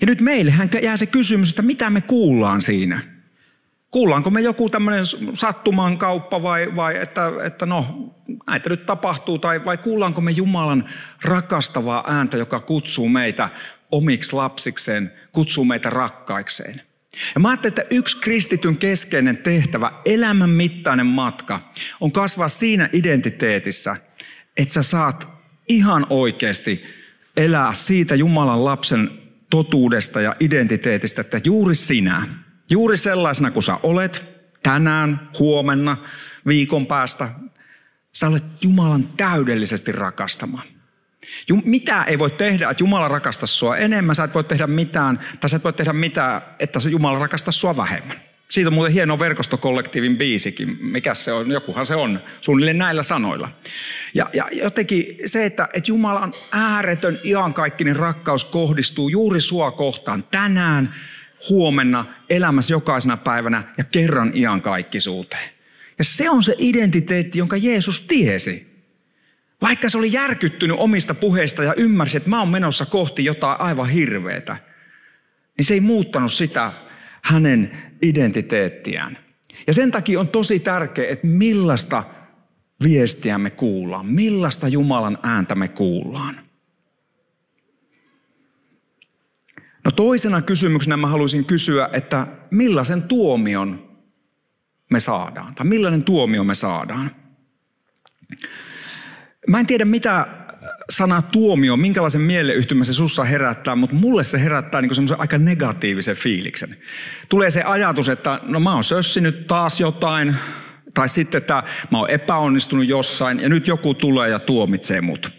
Ja 0.00 0.06
nyt 0.06 0.20
meille 0.20 0.50
hän 0.50 0.70
jää 0.82 0.96
se 0.96 1.06
kysymys, 1.06 1.50
että 1.50 1.62
mitä 1.62 1.90
me 1.90 2.00
kuullaan 2.00 2.62
siinä. 2.62 3.00
Kuullaanko 3.90 4.30
me 4.30 4.40
joku 4.40 4.70
tämmöinen 4.70 5.04
sattuman 5.34 5.98
kauppa 5.98 6.42
vai, 6.42 6.76
vai 6.76 7.02
että, 7.02 7.32
että 7.44 7.66
no 7.66 8.10
näitä 8.46 8.68
nyt 8.68 8.86
tapahtuu 8.86 9.38
tai 9.38 9.64
vai 9.64 9.78
kuullaanko 9.78 10.20
me 10.20 10.30
Jumalan 10.30 10.88
rakastavaa 11.24 12.04
ääntä, 12.06 12.36
joka 12.36 12.60
kutsuu 12.60 13.08
meitä 13.08 13.48
omiksi 13.92 14.36
lapsikseen, 14.36 15.12
kutsuu 15.32 15.64
meitä 15.64 15.90
rakkaikseen. 15.90 16.82
Ja 17.34 17.40
mä 17.40 17.48
ajattelen, 17.48 17.70
että 17.78 17.94
yksi 17.94 18.20
kristityn 18.20 18.76
keskeinen 18.76 19.36
tehtävä, 19.36 19.92
elämän 20.04 20.50
mittainen 20.50 21.06
matka, 21.06 21.72
on 22.00 22.12
kasvaa 22.12 22.48
siinä 22.48 22.88
identiteetissä, 22.92 23.96
että 24.56 24.74
sä 24.74 24.82
saat 24.82 25.28
ihan 25.68 26.06
oikeasti 26.10 26.84
elää 27.36 27.72
siitä 27.72 28.14
Jumalan 28.14 28.64
lapsen 28.64 29.10
totuudesta 29.50 30.20
ja 30.20 30.36
identiteetistä, 30.40 31.20
että 31.20 31.40
juuri 31.44 31.74
sinä, 31.74 32.28
juuri 32.70 32.96
sellaisena 32.96 33.50
kuin 33.50 33.62
sä 33.62 33.76
olet, 33.82 34.24
tänään, 34.62 35.28
huomenna, 35.38 35.96
viikon 36.46 36.86
päästä, 36.86 37.30
sä 38.12 38.28
olet 38.28 38.44
Jumalan 38.62 39.08
täydellisesti 39.16 39.92
rakastama. 39.92 40.62
Mitä 41.64 42.02
ei 42.02 42.18
voi 42.18 42.30
tehdä, 42.30 42.70
että 42.70 42.82
Jumala 42.82 43.08
rakastaa 43.08 43.46
sua 43.46 43.76
enemmän, 43.76 44.14
sä 44.14 44.24
et 44.24 44.34
voi 44.34 44.44
tehdä 44.44 44.66
mitään, 44.66 45.20
tai 45.40 45.50
sä 45.50 45.56
et 45.56 45.64
voi 45.64 45.72
tehdä 45.72 45.92
mitään, 45.92 46.42
että 46.58 46.80
se 46.80 46.90
Jumala 46.90 47.18
rakastaa 47.18 47.52
sua 47.52 47.76
vähemmän. 47.76 48.16
Siitä 48.48 48.68
on 48.68 48.74
muuten 48.74 48.92
hieno 48.92 49.18
verkostokollektiivin 49.18 50.18
biisikin. 50.18 50.78
Mikä 50.80 51.14
se 51.14 51.32
on? 51.32 51.50
Jokuhan 51.50 51.86
se 51.86 51.94
on. 51.94 52.20
Suunnilleen 52.40 52.78
näillä 52.78 53.02
sanoilla. 53.02 53.48
Ja, 54.14 54.30
ja 54.32 54.48
jotenkin 54.52 55.16
se, 55.24 55.44
että, 55.44 55.68
että 55.74 55.90
Jumalan 55.90 56.32
ääretön 56.52 57.20
iankaikkinen 57.24 57.96
rakkaus 57.96 58.44
kohdistuu 58.44 59.08
juuri 59.08 59.40
sua 59.40 59.70
kohtaan 59.70 60.24
tänään, 60.30 60.94
huomenna, 61.50 62.04
elämässä 62.30 62.74
jokaisena 62.74 63.16
päivänä 63.16 63.62
ja 63.78 63.84
kerran 63.84 64.32
iankaikkisuuteen. 64.34 65.50
Ja 65.98 66.04
se 66.04 66.30
on 66.30 66.42
se 66.42 66.54
identiteetti, 66.58 67.38
jonka 67.38 67.56
Jeesus 67.56 68.00
tiesi. 68.00 68.73
Vaikka 69.62 69.88
se 69.88 69.98
oli 69.98 70.12
järkyttynyt 70.12 70.76
omista 70.80 71.14
puheista 71.14 71.64
ja 71.64 71.74
ymmärsi, 71.74 72.16
että 72.16 72.30
mä 72.30 72.38
oon 72.38 72.48
menossa 72.48 72.86
kohti 72.86 73.24
jotain 73.24 73.60
aivan 73.60 73.88
hirveetä, 73.88 74.56
niin 75.58 75.64
se 75.64 75.74
ei 75.74 75.80
muuttanut 75.80 76.32
sitä 76.32 76.72
hänen 77.22 77.82
identiteettiään. 78.02 79.18
Ja 79.66 79.74
sen 79.74 79.90
takia 79.90 80.20
on 80.20 80.28
tosi 80.28 80.58
tärkeää, 80.58 81.12
että 81.12 81.26
millaista 81.26 82.04
viestiä 82.82 83.38
me 83.38 83.50
kuullaan, 83.50 84.06
millaista 84.06 84.68
Jumalan 84.68 85.18
ääntä 85.22 85.54
me 85.54 85.68
kuullaan. 85.68 86.40
No 89.84 89.90
toisena 89.90 90.42
kysymyksenä 90.42 90.96
mä 90.96 91.06
haluaisin 91.06 91.44
kysyä, 91.44 91.88
että 91.92 92.26
millaisen 92.50 93.02
tuomion 93.02 93.96
me 94.90 95.00
saadaan, 95.00 95.54
tai 95.54 95.66
millainen 95.66 96.02
tuomio 96.02 96.44
me 96.44 96.54
saadaan. 96.54 97.10
Mä 99.48 99.60
en 99.60 99.66
tiedä, 99.66 99.84
mitä 99.84 100.26
sana 100.90 101.22
tuomio, 101.22 101.76
minkälaisen 101.76 102.20
mieleyhtymän 102.20 102.86
se 102.86 102.94
sussa 102.94 103.24
herättää, 103.24 103.76
mutta 103.76 103.96
mulle 103.96 104.24
se 104.24 104.40
herättää 104.40 104.82
niin 104.82 104.94
semmoisen 104.94 105.20
aika 105.20 105.38
negatiivisen 105.38 106.16
fiiliksen. 106.16 106.76
Tulee 107.28 107.50
se 107.50 107.62
ajatus, 107.62 108.08
että 108.08 108.40
no 108.42 108.60
mä 108.60 108.74
oon 108.74 108.84
sössinyt 108.84 109.46
taas 109.46 109.80
jotain, 109.80 110.34
tai 110.94 111.08
sitten, 111.08 111.38
että 111.38 111.62
mä 111.90 111.98
oon 111.98 112.10
epäonnistunut 112.10 112.86
jossain, 112.86 113.40
ja 113.40 113.48
nyt 113.48 113.66
joku 113.66 113.94
tulee 113.94 114.30
ja 114.30 114.38
tuomitsee 114.38 115.00
mut. 115.00 115.32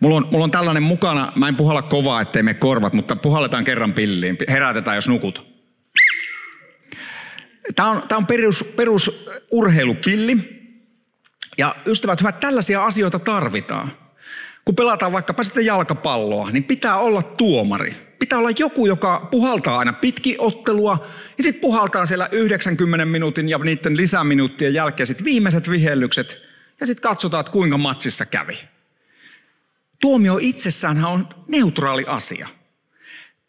Mulla 0.00 0.16
on, 0.16 0.28
mulla 0.30 0.44
on 0.44 0.50
tällainen 0.50 0.82
mukana, 0.82 1.32
mä 1.36 1.48
en 1.48 1.56
puhalla 1.56 1.82
kovaa, 1.82 2.20
ettei 2.20 2.42
me 2.42 2.54
korvat, 2.54 2.92
mutta 2.92 3.16
puhalletaan 3.16 3.64
kerran 3.64 3.92
pilliin, 3.92 4.36
herätetään 4.48 4.96
jos 4.96 5.08
nukut. 5.08 5.46
Tämä 7.76 7.90
on, 7.90 8.02
tämä 8.08 8.16
on 8.16 8.26
perus, 8.26 8.64
perus 8.76 9.26
urheilupilli, 9.50 10.57
ja 11.58 11.76
ystävät 11.86 12.20
hyvät, 12.20 12.40
tällaisia 12.40 12.84
asioita 12.84 13.18
tarvitaan. 13.18 13.92
Kun 14.64 14.76
pelataan 14.76 15.12
vaikkapa 15.12 15.42
sitten 15.42 15.64
jalkapalloa, 15.64 16.50
niin 16.50 16.64
pitää 16.64 16.98
olla 16.98 17.22
tuomari. 17.22 17.94
Pitää 18.18 18.38
olla 18.38 18.50
joku, 18.58 18.86
joka 18.86 19.28
puhaltaa 19.30 19.78
aina 19.78 19.92
pitki 19.92 20.36
ottelua 20.38 21.06
ja 21.38 21.44
sitten 21.44 21.60
puhaltaa 21.60 22.06
siellä 22.06 22.28
90 22.32 23.04
minuutin 23.04 23.48
ja 23.48 23.58
niiden 23.58 23.96
lisäminuuttien 23.96 24.74
jälkeen 24.74 25.06
sitten 25.06 25.24
viimeiset 25.24 25.70
vihellykset 25.70 26.42
ja 26.80 26.86
sitten 26.86 27.02
katsotaan, 27.02 27.40
että 27.40 27.52
kuinka 27.52 27.78
matsissa 27.78 28.26
kävi. 28.26 28.58
Tuomio 30.00 30.38
itsessään 30.40 31.04
on 31.04 31.28
neutraali 31.48 32.04
asia. 32.06 32.48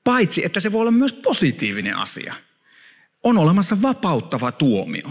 Paitsi, 0.03 0.45
että 0.45 0.59
se 0.59 0.71
voi 0.71 0.81
olla 0.81 0.91
myös 0.91 1.13
positiivinen 1.13 1.95
asia. 1.95 2.33
On 3.23 3.37
olemassa 3.37 3.81
vapauttava 3.81 4.51
tuomio. 4.51 5.09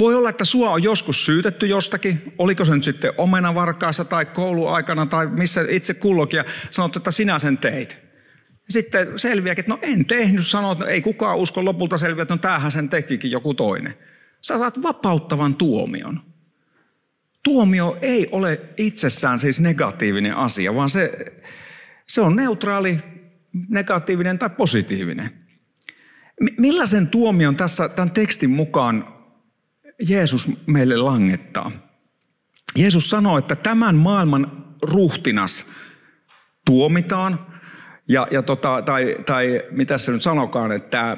Voi 0.00 0.14
olla, 0.14 0.30
että 0.30 0.44
sua 0.44 0.70
on 0.70 0.82
joskus 0.82 1.26
syytetty 1.26 1.66
jostakin, 1.66 2.32
oliko 2.38 2.64
se 2.64 2.74
nyt 2.74 2.84
sitten 2.84 3.12
omenavarkaassa 3.18 4.04
tai 4.04 4.26
kouluaikana 4.26 5.06
tai 5.06 5.26
missä 5.26 5.64
itse 5.68 5.94
kullokin, 5.94 6.36
ja 6.36 6.44
sanot, 6.70 6.96
että 6.96 7.10
sinä 7.10 7.38
sen 7.38 7.58
teit. 7.58 7.98
Sitten 8.68 9.18
selviääkin, 9.18 9.62
että 9.62 9.72
no 9.72 9.78
en 9.82 10.04
tehnyt, 10.04 10.46
sanot, 10.46 10.72
että 10.72 10.84
no 10.84 10.90
ei 10.90 11.02
kukaan 11.02 11.38
usko 11.38 11.64
lopulta 11.64 11.96
selviä, 11.96 12.22
että 12.22 12.34
no 12.34 12.38
tämähän 12.38 12.70
sen 12.70 12.88
tekikin 12.88 13.30
joku 13.30 13.54
toinen. 13.54 13.94
Sä 14.40 14.58
saat 14.58 14.82
vapauttavan 14.82 15.54
tuomion. 15.54 16.20
Tuomio 17.42 17.98
ei 18.02 18.28
ole 18.32 18.60
itsessään 18.76 19.38
siis 19.38 19.60
negatiivinen 19.60 20.36
asia, 20.36 20.74
vaan 20.74 20.90
se, 20.90 21.32
se 22.06 22.20
on 22.20 22.36
neutraali, 22.36 22.98
negatiivinen 23.68 24.38
tai 24.38 24.50
positiivinen. 24.50 25.30
Millaisen 26.58 27.06
tuomion 27.08 27.56
tässä 27.56 27.88
tämän 27.88 28.10
tekstin 28.10 28.50
mukaan 28.50 29.19
Jeesus 30.08 30.48
meille 30.66 30.96
langettaa. 30.96 31.72
Jeesus 32.76 33.10
sanoo, 33.10 33.38
että 33.38 33.56
tämän 33.56 33.96
maailman 33.96 34.74
ruhtinas 34.82 35.66
tuomitaan, 36.66 37.46
ja, 38.08 38.28
ja 38.30 38.42
tota, 38.42 38.82
tai, 38.82 39.16
tai 39.26 39.62
mitä 39.70 39.98
se 39.98 40.12
nyt 40.12 40.22
sanokaan, 40.22 40.72
että 40.72 41.16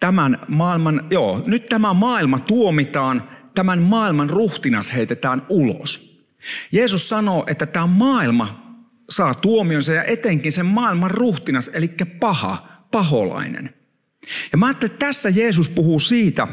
tämän 0.00 0.38
maailman, 0.48 1.06
joo, 1.10 1.42
nyt 1.46 1.66
tämä 1.66 1.94
maailma 1.94 2.38
tuomitaan, 2.38 3.30
tämän 3.54 3.82
maailman 3.82 4.30
ruhtinas 4.30 4.94
heitetään 4.94 5.46
ulos. 5.48 6.14
Jeesus 6.72 7.08
sanoo, 7.08 7.44
että 7.46 7.66
tämä 7.66 7.86
maailma 7.86 8.64
saa 9.10 9.34
tuomionsa 9.34 9.92
ja 9.92 10.04
etenkin 10.04 10.52
sen 10.52 10.66
maailman 10.66 11.10
ruhtinas, 11.10 11.70
eli 11.74 11.90
paha, 12.20 12.68
paholainen– 12.90 13.74
Ja 14.52 14.58
mä 14.58 14.66
ajattelin, 14.66 14.92
että 14.92 15.06
tässä 15.06 15.30
Jeesus 15.30 15.68
puhuu 15.68 16.00
siitä, 16.00 16.48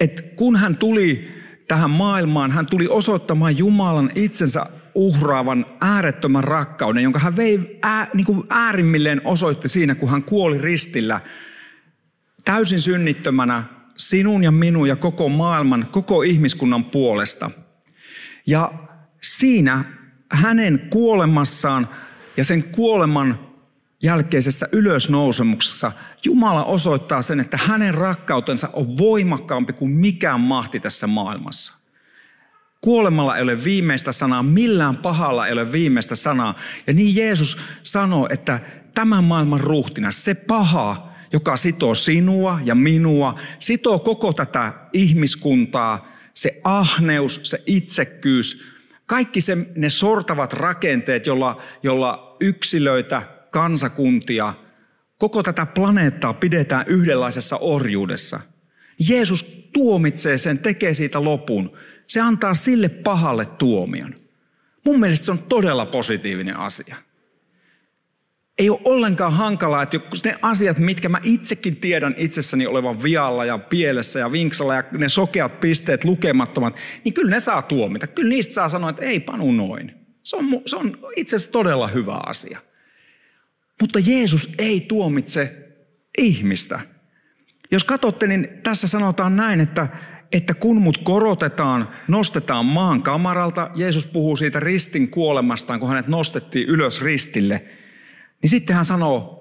että 0.00 0.22
kun 0.22 0.56
hän 0.56 0.76
tuli 0.76 1.28
tähän 1.68 1.90
maailmaan, 1.90 2.50
hän 2.50 2.66
tuli 2.66 2.88
osoittamaan 2.88 3.58
Jumalan 3.58 4.10
itsensä 4.14 4.66
uhraavan 4.94 5.66
äärettömän 5.80 6.44
rakkauden, 6.44 7.02
jonka 7.02 7.18
hän 7.18 7.36
vei 7.36 7.78
ää, 7.82 8.08
niin 8.14 8.24
kuin 8.24 8.44
äärimmilleen 8.50 9.20
osoitti 9.24 9.68
siinä, 9.68 9.94
kun 9.94 10.10
hän 10.10 10.22
kuoli 10.22 10.58
ristillä 10.58 11.20
täysin 12.44 12.80
synnittömänä 12.80 13.64
sinun 13.96 14.44
ja 14.44 14.50
minun 14.50 14.88
ja 14.88 14.96
koko 14.96 15.28
maailman, 15.28 15.88
koko 15.90 16.22
ihmiskunnan 16.22 16.84
puolesta. 16.84 17.50
Ja 18.46 18.72
siinä 19.22 19.84
hänen 20.32 20.88
kuolemassaan 20.90 21.88
ja 22.36 22.44
sen 22.44 22.62
kuoleman 22.62 23.47
jälkeisessä 24.02 24.68
ylösnousemuksessa 24.72 25.92
Jumala 26.24 26.64
osoittaa 26.64 27.22
sen, 27.22 27.40
että 27.40 27.56
hänen 27.56 27.94
rakkautensa 27.94 28.68
on 28.72 28.98
voimakkaampi 28.98 29.72
kuin 29.72 29.90
mikään 29.90 30.40
mahti 30.40 30.80
tässä 30.80 31.06
maailmassa. 31.06 31.74
Kuolemalla 32.80 33.36
ei 33.36 33.42
ole 33.42 33.64
viimeistä 33.64 34.12
sanaa, 34.12 34.42
millään 34.42 34.96
pahalla 34.96 35.46
ei 35.46 35.52
ole 35.52 35.72
viimeistä 35.72 36.16
sanaa. 36.16 36.54
Ja 36.86 36.92
niin 36.92 37.16
Jeesus 37.16 37.58
sanoo, 37.82 38.28
että 38.30 38.60
tämän 38.94 39.24
maailman 39.24 39.60
ruhtina, 39.60 40.10
se 40.10 40.34
paha, 40.34 41.08
joka 41.32 41.56
sitoo 41.56 41.94
sinua 41.94 42.60
ja 42.64 42.74
minua, 42.74 43.38
sitoo 43.58 43.98
koko 43.98 44.32
tätä 44.32 44.72
ihmiskuntaa, 44.92 46.08
se 46.34 46.60
ahneus, 46.64 47.40
se 47.42 47.62
itsekkyys, 47.66 48.64
kaikki 49.06 49.40
se, 49.40 49.56
ne 49.76 49.90
sortavat 49.90 50.52
rakenteet, 50.52 51.26
jolla, 51.26 51.62
jolla 51.82 52.36
yksilöitä, 52.40 53.22
kansakuntia, 53.50 54.54
koko 55.18 55.42
tätä 55.42 55.66
planeettaa 55.66 56.34
pidetään 56.34 56.86
yhdenlaisessa 56.88 57.56
orjuudessa. 57.56 58.40
Jeesus 59.08 59.68
tuomitsee 59.72 60.38
sen, 60.38 60.58
tekee 60.58 60.94
siitä 60.94 61.24
lopun. 61.24 61.76
Se 62.06 62.20
antaa 62.20 62.54
sille 62.54 62.88
pahalle 62.88 63.46
tuomion. 63.46 64.14
Mun 64.84 65.00
mielestä 65.00 65.26
se 65.26 65.30
on 65.30 65.38
todella 65.38 65.86
positiivinen 65.86 66.56
asia. 66.56 66.96
Ei 68.58 68.70
ole 68.70 68.80
ollenkaan 68.84 69.32
hankalaa, 69.32 69.82
että 69.82 70.00
ne 70.24 70.36
asiat, 70.42 70.78
mitkä 70.78 71.08
mä 71.08 71.20
itsekin 71.22 71.76
tiedän 71.76 72.14
itsessäni 72.16 72.66
olevan 72.66 73.02
vialla 73.02 73.44
ja 73.44 73.58
pielessä 73.58 74.18
ja 74.18 74.32
vinksalla 74.32 74.74
ja 74.74 74.84
ne 74.92 75.08
sokeat 75.08 75.60
pisteet 75.60 76.04
lukemattomat, 76.04 76.76
niin 77.04 77.14
kyllä 77.14 77.30
ne 77.30 77.40
saa 77.40 77.62
tuomita. 77.62 78.06
Kyllä 78.06 78.28
niistä 78.28 78.54
saa 78.54 78.68
sanoa, 78.68 78.90
että 78.90 79.04
ei 79.04 79.20
panu 79.20 79.52
noin. 79.52 79.94
Se 80.22 80.36
on, 80.36 80.44
se 80.66 80.76
on 80.76 80.98
itse 81.16 81.36
asiassa 81.36 81.52
todella 81.52 81.86
hyvä 81.86 82.20
asia. 82.26 82.58
Mutta 83.80 83.98
Jeesus 83.98 84.54
ei 84.58 84.80
tuomitse 84.80 85.68
ihmistä. 86.18 86.80
Jos 87.70 87.84
katsotte, 87.84 88.26
niin 88.26 88.48
tässä 88.62 88.88
sanotaan 88.88 89.36
näin, 89.36 89.60
että, 89.60 89.88
että 90.32 90.54
kun 90.54 90.82
mut 90.82 90.98
korotetaan, 90.98 91.88
nostetaan 92.08 92.66
maan 92.66 93.02
kamaralta, 93.02 93.70
Jeesus 93.74 94.06
puhuu 94.06 94.36
siitä 94.36 94.60
ristin 94.60 95.10
kuolemastaan, 95.10 95.80
kun 95.80 95.88
hänet 95.88 96.08
nostettiin 96.08 96.68
ylös 96.68 97.02
ristille, 97.02 97.64
niin 98.42 98.50
sitten 98.50 98.76
hän 98.76 98.84
sanoo, 98.84 99.38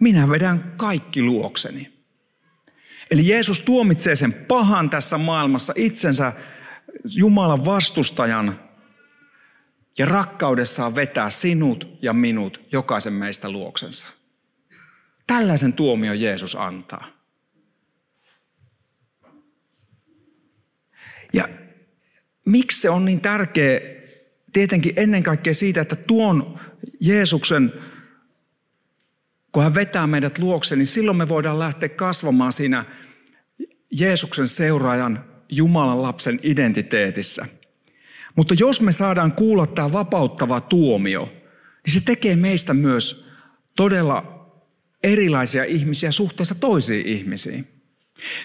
minä 0.00 0.28
vedän 0.28 0.74
kaikki 0.76 1.22
luokseni. 1.22 1.92
Eli 3.10 3.28
Jeesus 3.28 3.60
tuomitsee 3.60 4.16
sen 4.16 4.32
pahan 4.32 4.90
tässä 4.90 5.18
maailmassa 5.18 5.72
itsensä 5.76 6.32
Jumalan 7.04 7.64
vastustajan 7.64 8.60
ja 9.98 10.06
rakkaudessaan 10.06 10.94
vetää 10.94 11.30
sinut 11.30 11.98
ja 12.02 12.12
minut, 12.12 12.60
jokaisen 12.72 13.12
meistä 13.12 13.50
luoksensa. 13.50 14.06
Tällaisen 15.26 15.72
tuomion 15.72 16.20
Jeesus 16.20 16.56
antaa. 16.56 17.08
Ja 21.32 21.48
miksi 22.46 22.80
se 22.80 22.90
on 22.90 23.04
niin 23.04 23.20
tärkeä? 23.20 23.80
Tietenkin 24.52 24.92
ennen 24.96 25.22
kaikkea 25.22 25.54
siitä, 25.54 25.80
että 25.80 25.96
tuon 25.96 26.60
Jeesuksen, 27.00 27.72
kun 29.52 29.62
hän 29.62 29.74
vetää 29.74 30.06
meidät 30.06 30.38
luokse, 30.38 30.76
niin 30.76 30.86
silloin 30.86 31.16
me 31.16 31.28
voidaan 31.28 31.58
lähteä 31.58 31.88
kasvamaan 31.88 32.52
siinä 32.52 32.84
Jeesuksen 33.90 34.48
seuraajan 34.48 35.24
Jumalan 35.48 36.02
lapsen 36.02 36.40
identiteetissä– 36.42 37.46
mutta 38.40 38.54
jos 38.58 38.80
me 38.80 38.92
saadaan 38.92 39.32
kuulla 39.32 39.66
tämä 39.66 39.92
vapauttava 39.92 40.60
tuomio, 40.60 41.32
niin 41.86 41.94
se 41.94 42.00
tekee 42.04 42.36
meistä 42.36 42.74
myös 42.74 43.26
todella 43.76 44.46
erilaisia 45.02 45.64
ihmisiä 45.64 46.12
suhteessa 46.12 46.54
toisiin 46.54 47.06
ihmisiin. 47.06 47.68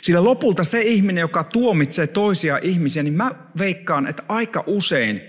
Sillä 0.02 0.24
lopulta 0.24 0.64
se 0.64 0.82
ihminen, 0.82 1.22
joka 1.22 1.44
tuomitsee 1.44 2.08
toisia 2.08 2.60
ihmisiä, 2.62 3.04
niin 3.04 3.14
mä 3.14 3.32
veikkaan, 3.58 4.08
että 4.08 4.24
aika 4.28 4.64
usein 4.68 5.22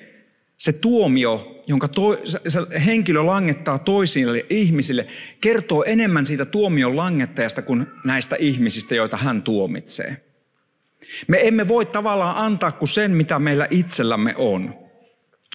se 0.57 0.73
tuomio, 0.73 1.63
jonka 1.67 1.89
to, 1.89 2.19
se 2.49 2.61
henkilö 2.87 3.23
langettaa 3.23 3.79
toisille 3.79 4.47
ihmisille, 4.51 5.07
kertoo 5.41 5.85
enemmän 5.85 6.27
siitä 6.27 6.45
tuomion 6.45 6.97
langettajasta 6.97 7.63
kuin 7.63 7.87
näistä 8.05 8.37
ihmisistä, 8.39 8.95
joita 8.95 9.17
hän 9.17 9.43
tuomitsee. 9.43 10.26
Me 11.27 11.49
emme 11.49 11.69
voi 11.69 11.87
tavallaan 11.87 12.37
antaa 12.37 12.73
kuin 12.73 12.89
sen, 12.89 13.11
mitä 13.11 13.39
meillä 13.39 13.67
itsellämme 13.71 14.35
on. 14.37 14.87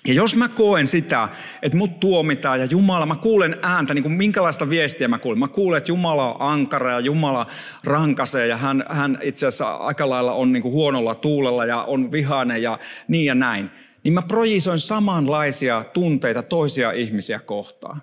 Ja 0.08 0.14
jos 0.14 0.36
mä 0.36 0.50
koen 0.50 0.88
sitä, 0.88 1.30
että 1.62 1.78
mut 1.78 2.00
tuomitaan 2.00 2.60
ja 2.60 2.66
Jumala, 2.66 3.06
mä 3.06 3.16
kuulen 3.16 3.58
ääntä, 3.62 3.94
niin 3.94 4.04
kuin 4.04 4.14
minkälaista 4.14 4.70
viestiä 4.70 5.08
mä 5.08 5.20
kuulen. 5.20 5.40
Mä 5.40 5.48
kuulen, 5.48 5.78
että 5.78 5.92
Jumala 5.92 6.34
on 6.34 6.42
ankara 6.42 6.92
ja 6.92 7.00
Jumala 7.00 7.48
rankasee 7.84 8.48
ja 8.48 8.58
hän, 8.58 8.86
hän 8.90 9.20
itse 9.22 9.48
asiassa 9.48 9.76
aika 9.76 10.10
lailla 10.10 10.34
on 10.34 10.52
niin 10.52 10.64
kuin 10.64 10.72
huonolla 10.72 11.16
tuulella 11.16 11.66
ja 11.66 11.84
on 11.84 12.12
vihainen 12.12 12.62
ja 12.62 12.80
niin 13.08 13.26
ja 13.26 13.36
näin. 13.36 13.70
Niin 14.04 14.14
mä 14.14 14.22
projisoin 14.22 14.80
samanlaisia 14.80 15.86
tunteita 15.94 16.44
toisia 16.44 16.92
ihmisiä 16.92 17.40
kohtaan. 17.40 18.02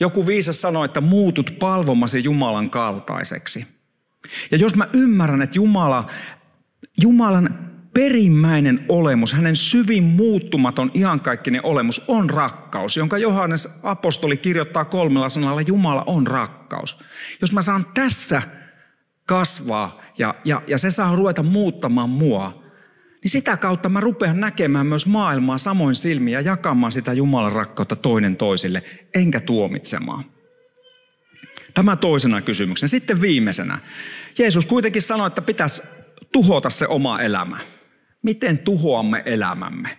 Joku 0.00 0.26
viisas 0.26 0.60
sanoi, 0.60 0.84
että 0.84 1.00
muutut 1.00 1.56
palvomasi 1.58 2.24
Jumalan 2.24 2.70
kaltaiseksi. 2.70 3.66
Ja 4.50 4.58
jos 4.58 4.76
mä 4.76 4.88
ymmärrän, 4.92 5.42
että 5.42 5.56
Jumala 5.56 6.10
Jumalan 7.02 7.72
perimmäinen 7.94 8.84
olemus, 8.88 9.32
hänen 9.32 9.56
syvin 9.56 10.04
muuttumaton 10.04 10.90
iankaikkinen 10.94 11.64
olemus 11.64 12.04
on 12.08 12.30
rakkaus, 12.30 12.96
jonka 12.96 13.18
Johannes 13.18 13.78
apostoli 13.82 14.36
kirjoittaa 14.36 14.84
kolmella 14.84 15.28
sanalla, 15.28 15.60
Jumala 15.60 16.04
on 16.06 16.26
rakkaus. 16.26 17.04
Jos 17.40 17.52
mä 17.52 17.62
saan 17.62 17.86
tässä 17.94 18.42
kasvaa 19.26 20.00
ja, 20.18 20.34
ja, 20.44 20.62
ja 20.66 20.78
se 20.78 20.90
saa 20.90 21.16
ruveta 21.16 21.42
muuttamaan 21.42 22.10
mua, 22.10 22.62
niin 23.22 23.30
sitä 23.30 23.56
kautta 23.56 23.88
mä 23.88 24.00
rupean 24.00 24.40
näkemään 24.40 24.86
myös 24.86 25.06
maailmaa 25.06 25.58
samoin 25.58 25.94
silmiä 25.94 26.40
ja 26.40 26.50
jakamaan 26.50 26.92
sitä 26.92 27.12
Jumalan 27.12 27.52
rakkautta 27.52 27.96
toinen 27.96 28.36
toisille, 28.36 28.82
enkä 29.14 29.40
tuomitsemaan. 29.40 30.24
Tämä 31.74 31.96
toisena 31.96 32.42
kysymyksenä. 32.42 32.88
Sitten 32.88 33.20
viimeisenä. 33.20 33.78
Jeesus 34.38 34.66
kuitenkin 34.66 35.02
sanoi, 35.02 35.26
että 35.26 35.42
pitäisi 35.42 35.82
tuhota 36.32 36.70
se 36.70 36.86
oma 36.86 37.20
elämä. 37.20 37.58
Miten 38.22 38.58
tuhoamme 38.58 39.22
elämämme? 39.26 39.98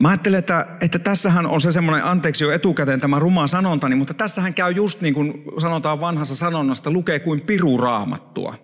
Mä 0.00 0.08
ajattelen, 0.08 0.38
että, 0.38 0.66
että 0.80 0.98
tässähän 0.98 1.46
on 1.46 1.60
se 1.60 1.72
semmoinen, 1.72 2.04
anteeksi 2.04 2.44
jo 2.44 2.50
etukäteen 2.50 3.00
tämä 3.00 3.18
ruma 3.18 3.46
sanontani, 3.46 3.94
mutta 3.94 4.14
tässähän 4.14 4.54
käy 4.54 4.72
just 4.72 5.00
niin 5.00 5.14
kuin 5.14 5.44
sanotaan 5.58 6.00
vanhassa 6.00 6.36
sanonnasta, 6.36 6.90
lukee 6.90 7.18
kuin 7.18 7.40
piru 7.40 7.78
raamattua. 7.78 8.54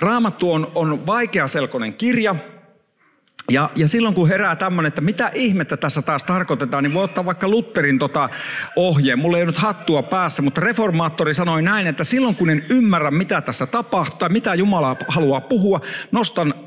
Raamattu 0.00 0.52
on, 0.52 0.72
on 0.74 1.06
vaikeaselkoinen 1.06 1.94
kirja, 1.94 2.36
ja, 3.50 3.70
ja 3.76 3.88
silloin 3.88 4.14
kun 4.14 4.28
herää 4.28 4.56
tämmöinen, 4.56 4.88
että 4.88 5.00
mitä 5.00 5.30
ihmettä 5.34 5.76
tässä 5.76 6.02
taas 6.02 6.24
tarkoitetaan, 6.24 6.84
niin 6.84 6.94
voi 6.94 7.04
ottaa 7.04 7.24
vaikka 7.24 7.48
Lutterin 7.48 7.98
tota 7.98 8.28
ohjeen. 8.76 9.18
Mulla 9.18 9.38
ei 9.38 9.46
nyt 9.46 9.58
hattua 9.58 10.02
päässä, 10.02 10.42
mutta 10.42 10.60
reformaattori 10.60 11.34
sanoi 11.34 11.62
näin, 11.62 11.86
että 11.86 12.04
silloin 12.04 12.34
kun 12.34 12.50
en 12.50 12.66
ymmärrä, 12.68 13.10
mitä 13.10 13.40
tässä 13.40 13.66
tapahtuu, 13.66 14.28
mitä 14.28 14.54
Jumala 14.54 14.96
haluaa 15.08 15.40
puhua, 15.40 15.80
nostan 16.12 16.54
äh, 16.56 16.64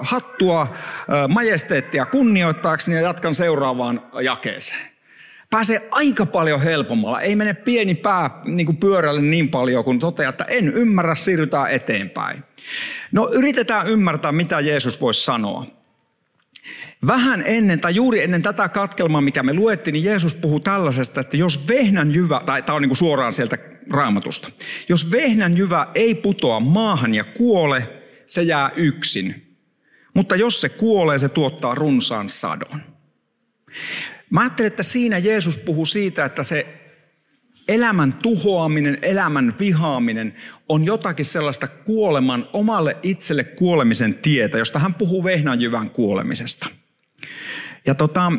hattua 0.00 0.62
äh, 0.62 0.68
majesteettia 1.28 2.06
kunnioittaakseni 2.06 2.96
ja 2.96 3.02
jatkan 3.02 3.34
seuraavaan 3.34 4.02
jakeeseen. 4.22 4.94
Pääsee 5.50 5.88
aika 5.90 6.26
paljon 6.26 6.60
helpommalla. 6.60 7.20
Ei 7.20 7.36
mene 7.36 7.54
pieni 7.54 7.94
pää 7.94 8.30
niin 8.44 8.66
kuin 8.66 8.76
pyörälle 8.76 9.22
niin 9.22 9.48
paljon, 9.48 9.84
kun 9.84 9.98
toteaa, 9.98 10.30
että 10.30 10.44
en 10.44 10.68
ymmärrä, 10.68 11.14
siirrytään 11.14 11.70
eteenpäin. 11.70 12.44
No 13.12 13.30
yritetään 13.32 13.86
ymmärtää, 13.86 14.32
mitä 14.32 14.60
Jeesus 14.60 15.00
voisi 15.00 15.24
sanoa. 15.24 15.66
Vähän 17.06 17.42
ennen 17.46 17.80
tai 17.80 17.94
juuri 17.94 18.22
ennen 18.22 18.42
tätä 18.42 18.68
katkelmaa, 18.68 19.20
mikä 19.20 19.42
me 19.42 19.54
luettiin, 19.54 19.92
niin 19.92 20.04
Jeesus 20.04 20.34
puhuu 20.34 20.60
tällaisesta, 20.60 21.20
että 21.20 21.36
jos 21.36 21.68
vehnän 21.68 22.14
jyvä, 22.14 22.40
tai 22.46 22.62
tämä 22.62 22.76
on 22.76 22.82
niin 22.82 22.88
kuin 22.88 22.96
suoraan 22.96 23.32
sieltä 23.32 23.58
raamatusta, 23.90 24.50
jos 24.88 25.10
vehnän 25.10 25.56
jyvä 25.56 25.86
ei 25.94 26.14
putoa 26.14 26.60
maahan 26.60 27.14
ja 27.14 27.24
kuole, 27.24 27.88
se 28.26 28.42
jää 28.42 28.70
yksin. 28.76 29.56
Mutta 30.14 30.36
jos 30.36 30.60
se 30.60 30.68
kuolee, 30.68 31.18
se 31.18 31.28
tuottaa 31.28 31.74
runsaan 31.74 32.28
sadon. 32.28 32.80
Mä 34.30 34.40
ajattelen, 34.40 34.66
että 34.66 34.82
siinä 34.82 35.18
Jeesus 35.18 35.56
puhuu 35.56 35.86
siitä, 35.86 36.24
että 36.24 36.42
se 36.42 36.73
elämän 37.68 38.12
tuhoaminen, 38.12 38.98
elämän 39.02 39.54
vihaaminen 39.60 40.34
on 40.68 40.84
jotakin 40.84 41.24
sellaista 41.24 41.66
kuoleman, 41.66 42.48
omalle 42.52 42.96
itselle 43.02 43.44
kuolemisen 43.44 44.14
tietä, 44.14 44.58
josta 44.58 44.78
hän 44.78 44.94
puhuu 44.94 45.24
vehnänjyvän 45.24 45.90
kuolemisesta. 45.90 46.66
Ja 47.86 47.94
tota, 47.94 48.32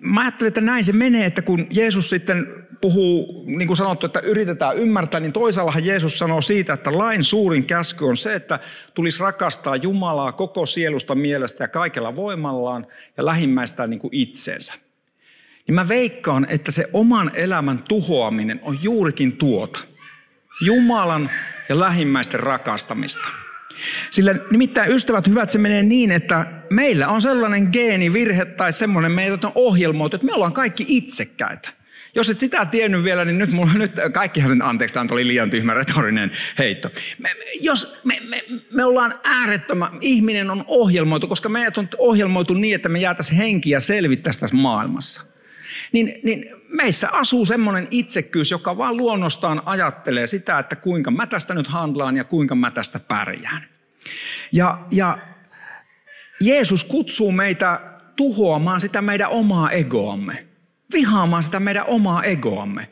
mä 0.00 0.20
ajattelin, 0.20 0.48
että 0.48 0.60
näin 0.60 0.84
se 0.84 0.92
menee, 0.92 1.26
että 1.26 1.42
kun 1.42 1.66
Jeesus 1.70 2.10
sitten 2.10 2.46
puhuu, 2.80 3.44
niin 3.46 3.66
kuin 3.66 3.76
sanottu, 3.76 4.06
että 4.06 4.20
yritetään 4.20 4.76
ymmärtää, 4.76 5.20
niin 5.20 5.32
toisaallahan 5.32 5.84
Jeesus 5.84 6.18
sanoo 6.18 6.40
siitä, 6.40 6.72
että 6.72 6.98
lain 6.98 7.24
suurin 7.24 7.64
käsky 7.64 8.04
on 8.04 8.16
se, 8.16 8.34
että 8.34 8.58
tulisi 8.94 9.20
rakastaa 9.20 9.76
Jumalaa 9.76 10.32
koko 10.32 10.66
sielusta, 10.66 11.14
mielestä 11.14 11.64
ja 11.64 11.68
kaikella 11.68 12.16
voimallaan 12.16 12.86
ja 13.16 13.24
lähimmäistään 13.24 13.90
niin 13.90 14.00
kuin 14.00 14.14
itseensä. 14.14 14.89
Niin 15.66 15.74
mä 15.74 15.88
veikkaan, 15.88 16.46
että 16.48 16.70
se 16.70 16.86
oman 16.92 17.30
elämän 17.34 17.78
tuhoaminen 17.88 18.60
on 18.62 18.78
juurikin 18.82 19.32
tuota. 19.32 19.80
Jumalan 20.60 21.30
ja 21.68 21.80
lähimmäisten 21.80 22.40
rakastamista. 22.40 23.28
Sillä 24.10 24.34
nimittäin 24.50 24.92
ystävät 24.92 25.26
hyvät, 25.26 25.50
se 25.50 25.58
menee 25.58 25.82
niin, 25.82 26.12
että 26.12 26.46
meillä 26.70 27.08
on 27.08 27.20
sellainen 27.20 27.68
geenivirhe 27.72 28.44
tai 28.44 28.72
semmoinen 28.72 29.12
meidät 29.12 29.44
on 29.44 29.52
ohjelmoitu, 29.54 30.16
että 30.16 30.26
me 30.26 30.34
ollaan 30.34 30.52
kaikki 30.52 30.84
itsekkäitä. 30.88 31.68
Jos 32.14 32.30
et 32.30 32.40
sitä 32.40 32.66
tiennyt 32.66 33.04
vielä, 33.04 33.24
niin 33.24 33.38
nyt 33.38 33.50
mulla 33.50 33.72
nyt, 33.74 33.92
kaikkihan 34.12 34.48
sen, 34.48 34.62
anteeksi, 34.62 34.94
tämä 34.94 35.06
oli 35.10 35.26
liian 35.26 35.50
tyhmä 35.50 35.74
retorinen 35.74 36.30
heitto. 36.58 36.90
Me, 37.18 37.30
jos 37.60 37.94
me, 38.04 38.18
me, 38.28 38.44
me 38.72 38.84
ollaan 38.84 39.14
äärettömän, 39.24 39.90
ihminen 40.00 40.50
on 40.50 40.64
ohjelmoitu, 40.66 41.28
koska 41.28 41.48
meidät 41.48 41.78
on 41.78 41.88
ohjelmoitu 41.98 42.54
niin, 42.54 42.74
että 42.74 42.88
me 42.88 43.00
jäätäisiin 43.00 43.36
henkiä 43.36 43.80
selvittäisi 43.80 44.40
tässä 44.40 44.56
maailmassa. 44.56 45.29
Niin, 45.92 46.20
niin 46.22 46.46
meissä 46.68 47.08
asuu 47.12 47.46
semmoinen 47.46 47.88
itsekkyys, 47.90 48.50
joka 48.50 48.76
vaan 48.76 48.96
luonnostaan 48.96 49.62
ajattelee 49.66 50.26
sitä, 50.26 50.58
että 50.58 50.76
kuinka 50.76 51.10
mä 51.10 51.26
tästä 51.26 51.54
nyt 51.54 51.66
handlaan 51.66 52.16
ja 52.16 52.24
kuinka 52.24 52.54
mä 52.54 52.70
tästä 52.70 53.00
pärjään. 53.00 53.66
Ja, 54.52 54.78
ja 54.90 55.18
Jeesus 56.40 56.84
kutsuu 56.84 57.32
meitä 57.32 57.80
tuhoamaan 58.16 58.80
sitä 58.80 59.02
meidän 59.02 59.30
omaa 59.30 59.70
egoamme, 59.70 60.46
vihaamaan 60.92 61.42
sitä 61.42 61.60
meidän 61.60 61.86
omaa 61.86 62.24
egoamme, 62.24 62.88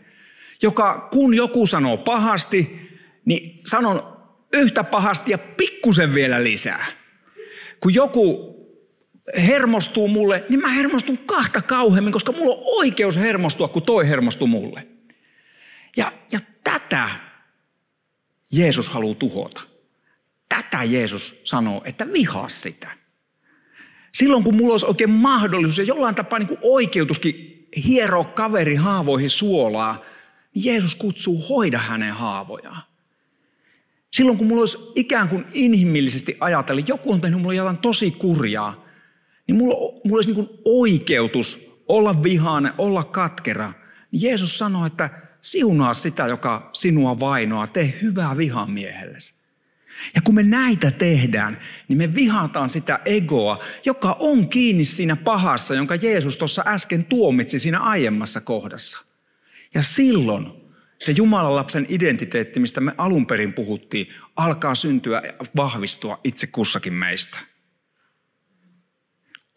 joka 0.63 1.09
kun 1.13 1.35
joku 1.35 1.67
sanoo 1.67 1.97
pahasti, 1.97 2.89
niin 3.25 3.61
sanon 3.67 4.17
yhtä 4.53 4.85
pahasti 4.85 5.31
ja 5.31 5.39
pikkusen 5.39 6.15
vielä 6.15 6.45
lisää. 6.45 6.87
Kun 7.81 7.95
joku 7.95 8.58
hermostuu 9.37 10.09
mulle, 10.09 10.45
niin 10.49 10.61
mä 10.61 10.69
hermostun 10.69 11.19
kahta 11.19 11.63
kauheammin, 11.63 12.13
koska 12.13 12.33
mulla 12.33 12.55
on 12.55 12.63
oikeus 12.65 13.17
hermostua, 13.17 13.69
kun 13.69 13.83
toi 13.83 14.09
hermostuu 14.09 14.47
mulle. 14.47 14.87
Ja, 15.97 16.13
ja 16.33 16.41
tätä 16.65 17.09
Jeesus 18.53 18.89
haluaa 18.89 19.15
tuhota. 19.15 19.61
Tätä 20.49 20.85
Jeesus 20.85 21.41
sanoo, 21.45 21.83
että 21.85 22.13
vihaa 22.13 22.49
sitä. 22.49 22.89
Silloin 24.15 24.45
kun 24.45 24.57
mulla 24.57 24.75
olisi 24.75 24.87
oikein 24.87 25.11
mahdollisuus 25.11 25.79
ja 25.79 25.85
jollain 25.85 26.15
tapaa 26.15 26.39
niin 26.39 26.49
kuin 26.49 26.61
oikeutuskin 26.63 27.69
hieroa 27.87 28.25
kaveri 28.25 28.75
haavoihin 28.75 29.31
suolaa, 29.31 30.05
niin 30.55 30.65
Jeesus 30.65 30.95
kutsuu 30.95 31.49
hoida 31.49 31.79
hänen 31.79 32.13
haavojaan. 32.13 32.83
Silloin 34.11 34.39
kun 34.39 34.47
mulla 34.47 34.63
olisi 34.63 34.79
ikään 34.95 35.29
kuin 35.29 35.45
inhimillisesti 35.53 36.37
ajatella, 36.41 36.83
joku 36.87 37.13
on 37.13 37.21
tehnyt 37.21 37.41
mulle 37.41 37.55
jotain 37.55 37.79
tosi 37.79 38.11
kurjaa, 38.11 38.88
niin 39.49 39.57
mulla, 39.57 40.01
mulla 40.05 40.17
olisi 40.17 40.33
niin 40.33 40.47
kuin 40.47 40.61
oikeutus 40.65 41.69
olla 41.89 42.23
vihainen, 42.23 42.73
olla 42.79 43.05
katkera. 43.05 43.73
Niin 44.13 44.23
Jeesus 44.23 44.59
sanoi, 44.59 44.87
että 44.87 45.11
siunaa 45.43 45.95
sitä, 45.95 46.27
joka 46.27 46.71
sinua 46.73 47.21
vainoaa, 47.21 47.67
tee 47.67 47.99
hyvää 48.03 48.37
vihamiehellesi. 48.37 49.39
Ja 50.15 50.21
kun 50.25 50.35
me 50.35 50.43
näitä 50.43 50.91
tehdään, 50.91 51.59
niin 51.89 51.99
me 51.99 52.15
vihataan 52.15 52.71
sitä 52.71 53.01
egoa, 53.05 53.65
joka 53.85 54.17
on 54.21 54.49
kiinni 54.49 54.85
siinä 54.85 55.17
pahassa, 55.17 55.75
jonka 55.75 55.95
Jeesus 55.95 56.37
tuossa 56.37 56.65
äsken 56.67 57.05
tuomitsi 57.05 57.59
siinä 57.59 57.79
aiemmassa 57.79 58.41
kohdassa. 58.41 58.99
Ja 59.75 59.83
silloin 59.83 60.47
se 60.99 61.13
Jumalan 61.13 61.57
lapsen 61.57 61.87
identiteetti, 61.89 62.61
mistä 62.61 62.81
me 62.81 62.95
alun 62.99 63.27
perin 63.27 63.53
puhuttiin, 63.53 64.09
alkaa 64.37 64.75
syntyä 64.75 65.23
ja 65.25 65.33
vahvistua 65.57 66.21
itse 66.25 66.47
kussakin 66.47 66.93
meistä. 66.93 67.39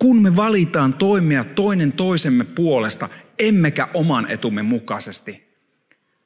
Kun 0.01 0.21
me 0.21 0.35
valitaan 0.35 0.93
toimia 0.93 1.43
toinen 1.43 1.91
toisemme 1.91 2.43
puolesta, 2.43 3.09
emmekä 3.39 3.87
oman 3.93 4.31
etumme 4.31 4.61
mukaisesti, 4.61 5.43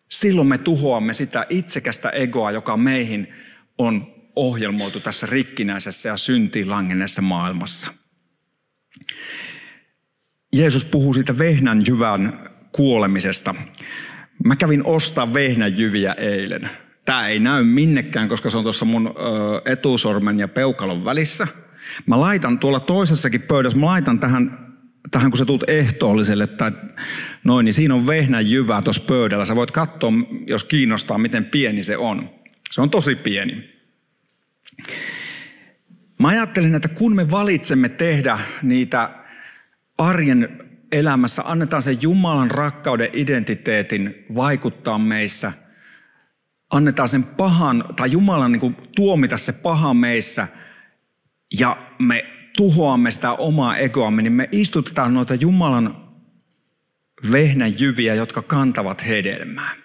silloin 0.10 0.48
me 0.48 0.58
tuhoamme 0.58 1.14
sitä 1.14 1.46
itsekästä 1.50 2.10
egoa, 2.10 2.52
joka 2.52 2.78
meihin 2.78 3.28
on 3.78 4.08
ohjelmoitu 4.36 5.00
tässä 5.00 5.28
rikkinäisessä 5.28 6.10
ja 6.10 6.18
syntiin 6.18 6.70
langenneessa 6.70 7.22
maailmassa. 7.22 7.94
Jeesus 10.54 10.86
puhuu 10.86 11.14
siitä 11.14 11.38
vehnänjyvän 11.38 12.50
kuolemisesta. 12.72 13.56
Mä 14.44 14.56
kävin 14.56 14.86
ostaa 14.86 15.34
vehnänjyviä 15.34 16.14
eilen. 16.14 16.70
Tämä 17.06 17.28
ei 17.28 17.40
näy 17.40 17.64
minnekään, 17.64 18.30
koska 18.30 18.50
se 18.50 18.58
on 18.58 18.64
tuossa 18.64 18.86
mun 18.86 19.14
etusormen 19.66 20.40
ja 20.40 20.48
peukalon 20.48 21.06
välissä– 21.06 21.48
Mä 22.06 22.20
laitan 22.20 22.60
tuolla 22.60 22.80
toisessakin 22.80 23.42
pöydässä, 23.42 23.80
mä 23.80 23.86
laitan 23.86 24.20
tähän, 24.20 24.74
tähän 25.12 25.32
kun 25.32 25.38
sä 25.38 25.46
tuut 25.46 25.64
ehtoolliselle 25.70 26.48
tai 26.48 26.72
noin, 27.44 27.64
niin 27.64 27.74
siinä 27.74 27.96
on 27.96 28.08
vehnän 28.08 28.50
jyvää 28.50 28.82
tuossa 28.82 29.04
pöydällä. 29.08 29.46
Sä 29.46 29.56
voit 29.56 29.72
katsoa, 29.72 30.12
jos 30.48 30.64
kiinnostaa, 30.64 31.18
miten 31.18 31.46
pieni 31.46 31.84
se 31.84 31.98
on. 31.98 32.30
Se 32.72 32.82
on 32.82 32.90
tosi 32.90 33.16
pieni. 33.16 33.70
Mä 36.20 36.28
ajattelen, 36.28 36.76
että 36.76 36.88
kun 36.88 37.16
me 37.16 37.32
valitsemme 37.32 37.90
tehdä 37.90 38.40
niitä 38.62 39.10
arjen 39.98 40.60
elämässä, 40.92 41.44
annetaan 41.46 41.82
sen 41.82 41.98
Jumalan 42.02 42.52
rakkauden 42.52 43.10
identiteetin 43.14 44.26
vaikuttaa 44.36 45.00
meissä, 45.00 45.54
annetaan 46.70 47.10
sen 47.10 47.24
pahan, 47.24 47.86
tai 47.96 48.12
Jumalan 48.12 48.52
niin 48.52 48.60
kuin, 48.60 48.78
tuomita 48.96 49.38
se 49.38 49.54
paha 49.54 49.94
meissä– 49.94 50.48
ja 51.60 51.78
me 52.00 52.26
tuhoamme 52.58 53.12
sitä 53.12 53.32
omaa 53.32 53.78
egoamme, 53.78 54.22
niin 54.22 54.34
me 54.34 54.50
istutetaan 54.52 55.14
noita 55.14 55.36
Jumalan 55.36 56.06
vehnäjyviä, 57.32 58.16
jotka 58.16 58.42
kantavat 58.42 59.08
hedelmää. 59.08 59.76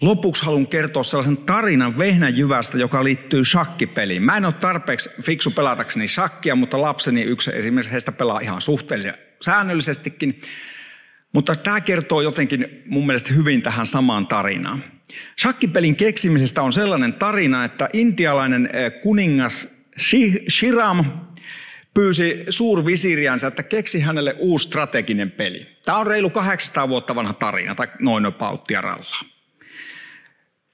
Lopuksi 0.00 0.44
haluan 0.44 0.66
kertoa 0.66 1.02
sellaisen 1.02 1.36
tarinan 1.36 1.98
vehnäjyvästä, 1.98 2.78
joka 2.78 3.04
liittyy 3.04 3.44
shakkipeliin. 3.44 4.22
Mä 4.22 4.36
en 4.36 4.44
ole 4.44 4.52
tarpeeksi 4.52 5.10
fiksu 5.22 5.50
pelatakseni 5.50 6.08
shakkia, 6.08 6.54
mutta 6.54 6.80
lapseni 6.80 7.22
yksi 7.22 7.50
esimerkiksi 7.54 7.92
heistä 7.92 8.12
pelaa 8.12 8.40
ihan 8.40 8.60
suhteellisen 8.60 9.14
säännöllisestikin. 9.42 10.40
Mutta 11.32 11.54
tämä 11.54 11.80
kertoo 11.80 12.20
jotenkin 12.20 12.82
mun 12.86 13.06
mielestä 13.06 13.34
hyvin 13.34 13.62
tähän 13.62 13.86
samaan 13.86 14.26
tarinaan. 14.26 14.84
Shakkipelin 15.40 15.96
keksimisestä 15.96 16.62
on 16.62 16.72
sellainen 16.72 17.12
tarina, 17.12 17.64
että 17.64 17.88
intialainen 17.92 18.70
eh, 18.72 18.92
kuningas 19.02 19.75
Shiram 20.48 21.04
pyysi 21.94 22.44
suurvisiriänsä, 22.48 23.46
että 23.46 23.62
keksi 23.62 24.00
hänelle 24.00 24.36
uusi 24.38 24.66
strateginen 24.66 25.30
peli. 25.30 25.66
Tämä 25.84 25.98
on 25.98 26.06
reilu 26.06 26.30
800 26.30 26.88
vuotta 26.88 27.14
vanha 27.14 27.32
tarina, 27.32 27.74
tai 27.74 27.88
noin 28.00 28.32
pauttia 28.32 28.80
rallaa. 28.80 29.20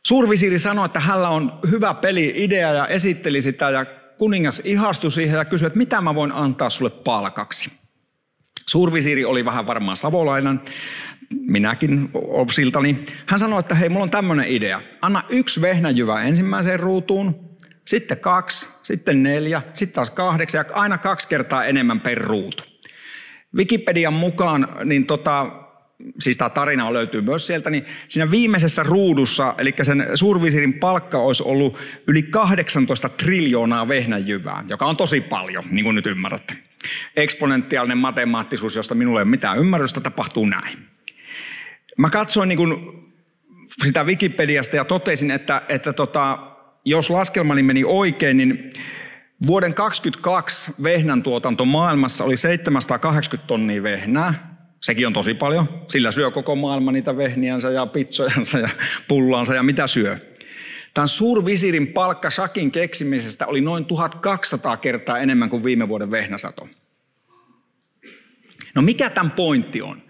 Suurvisiri 0.07 0.59
sanoi, 0.59 0.87
että 0.87 1.01
hänellä 1.01 1.29
on 1.29 1.59
hyvä 1.71 1.95
peli-idea 1.95 2.73
ja 2.73 2.87
esitteli 2.87 3.43
sitä, 3.43 3.71
ja 3.71 3.85
kuningas 4.19 4.63
ihastui 4.65 5.11
siihen 5.13 5.39
ja 5.39 5.45
kysyi, 5.45 5.67
että 5.67 5.79
mitä 5.79 6.01
mä 6.01 6.15
voin 6.15 6.33
antaa 6.33 6.71
sulle 6.71 6.91
palkaksi. 6.91 7.71
Suurvisiri 8.67 9.25
oli 9.25 9.45
vähän 9.45 9.67
varmaan 9.67 9.97
savolainen, 9.97 10.61
minäkin 11.31 12.11
siltani. 12.51 13.05
Hän 13.27 13.39
sanoi, 13.39 13.61
että 13.61 13.75
hei, 13.75 13.89
mulla 13.89 14.03
on 14.03 14.11
tämmöinen 14.11 14.49
idea. 14.49 14.83
Anna 15.03 15.23
yksi 15.29 15.61
vehnäjyvä 15.61 16.23
ensimmäiseen 16.23 16.81
ruutuun, 16.81 17.52
sitten 17.85 18.19
kaksi, 18.19 18.69
sitten 18.83 19.23
neljä, 19.23 19.63
sitten 19.75 19.95
taas 19.95 20.11
kahdeksan 20.11 20.65
ja 20.69 20.75
aina 20.75 20.99
kaksi 20.99 21.29
kertaa 21.29 21.65
enemmän 21.65 22.01
per 22.01 22.19
ruutu. 22.19 22.65
Wikipedian 23.57 24.13
mukaan, 24.13 24.69
niin 24.85 25.07
tota, 25.07 25.47
siis 26.19 26.37
tämä 26.37 26.51
tarina 26.51 26.93
löytyy 26.93 27.21
myös 27.21 27.47
sieltä, 27.47 27.71
niin 27.71 27.85
siinä 28.09 28.31
viimeisessä 28.31 28.83
ruudussa, 28.83 29.55
eli 29.59 29.75
sen 29.83 30.07
suurvisirin 30.15 30.75
palkka 30.75 31.19
olisi 31.19 31.43
ollut 31.43 31.79
yli 32.07 32.23
18 32.23 33.09
triljoonaa 33.09 33.89
vehnäjyvää, 33.89 34.65
joka 34.69 34.87
on 34.87 34.97
tosi 34.97 35.21
paljon, 35.21 35.65
niin 35.71 35.85
kuin 35.85 35.95
nyt 35.95 36.07
ymmärrätte. 36.07 36.55
Eksponentiaalinen 37.17 37.99
matemaattisuus, 37.99 38.77
josta 38.77 38.95
minulla 38.95 39.21
ei 39.21 39.23
ole 39.23 39.31
mitään 39.31 39.59
ymmärrystä, 39.59 40.01
tapahtuu 40.01 40.47
näin. 40.47 40.79
Mä 41.99 42.11
katsoin 42.11 42.49
niin 42.49 42.57
kuin 42.57 43.03
sitä 43.85 44.05
Wikipediasta 44.05 44.77
ja 44.77 44.85
totesin, 44.85 45.31
että, 45.31 45.63
että 45.69 45.93
tota, 45.93 46.52
jos 46.85 47.11
laskelmani 47.11 47.63
meni 47.63 47.85
oikein, 47.85 48.37
niin 48.37 48.73
vuoden 49.47 49.75
2022 49.75 50.73
vehnän 50.83 51.23
tuotanto 51.23 51.65
maailmassa 51.65 52.25
oli 52.25 52.37
780 52.37 53.47
tonnia 53.47 53.83
vehnää. 53.83 54.57
Sekin 54.81 55.07
on 55.07 55.13
tosi 55.13 55.35
paljon. 55.35 55.83
Sillä 55.89 56.11
syö 56.11 56.31
koko 56.31 56.57
maailma 56.57 56.93
niitä 56.93 57.17
vehniänsä 57.17 57.71
ja 57.71 57.87
pitsojansa 57.87 58.59
ja 58.59 58.69
pullaansa 59.09 59.55
ja 59.55 59.63
mitä 59.63 59.87
syö. 59.87 60.19
Tämän 60.95 61.09
suurvisirin 61.09 61.87
palkka 61.87 62.31
Shakin 62.31 62.71
keksimisestä 62.71 63.47
oli 63.47 63.61
noin 63.61 63.85
1200 63.85 64.77
kertaa 64.77 65.19
enemmän 65.19 65.51
kuin 65.51 65.65
viime 65.65 65.89
vuoden 65.89 66.11
vehnäsato. 66.11 66.69
No 68.75 68.83
mikä 68.83 69.11
tämän 69.11 69.31
pointti 69.31 69.83
on? 69.83 70.03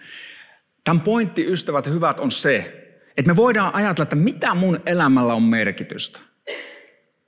Tämän 0.85 1.01
pointti, 1.01 1.53
ystävät 1.53 1.87
hyvät, 1.87 2.21
on 2.21 2.31
se, 2.31 2.59
että 3.17 3.33
me 3.33 3.37
voidaan 3.37 3.75
ajatella, 3.75 4.03
että 4.03 4.17
mitä 4.17 4.55
mun 4.55 4.81
elämällä 4.87 5.35
on 5.35 5.43
merkitystä. 5.43 6.21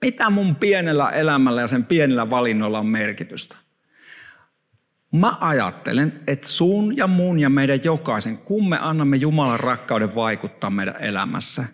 Mitä 0.04 0.30
mun 0.30 0.56
pienellä 0.56 1.10
elämällä 1.10 1.60
ja 1.60 1.66
sen 1.66 1.84
pienellä 1.84 2.30
valinnoilla 2.30 2.78
on 2.78 2.86
merkitystä. 2.86 3.56
Mä 5.12 5.36
ajattelen, 5.40 6.20
että 6.26 6.48
sun 6.48 6.96
ja 6.96 7.06
mun 7.06 7.40
ja 7.40 7.50
meidän 7.50 7.80
jokaisen, 7.84 8.38
kun 8.38 8.68
me 8.68 8.78
annamme 8.80 9.16
Jumalan 9.16 9.60
rakkauden 9.60 10.14
vaikuttaa 10.14 10.70
meidän 10.70 10.96
elämässä, 11.00 11.64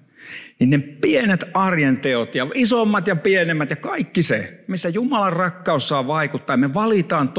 niin 0.58 0.70
ne 0.70 0.78
pienet 0.78 1.44
arjen 1.54 1.96
teot 1.96 2.34
ja 2.34 2.46
isommat 2.54 3.06
ja 3.06 3.16
pienemmät 3.16 3.70
ja 3.70 3.76
kaikki 3.76 4.22
se, 4.22 4.64
missä 4.66 4.88
Jumalan 4.88 5.32
rakkaus 5.32 5.88
saa 5.88 6.06
vaikuttaa 6.06 6.56
me 6.56 6.74
valitaan 6.74 7.32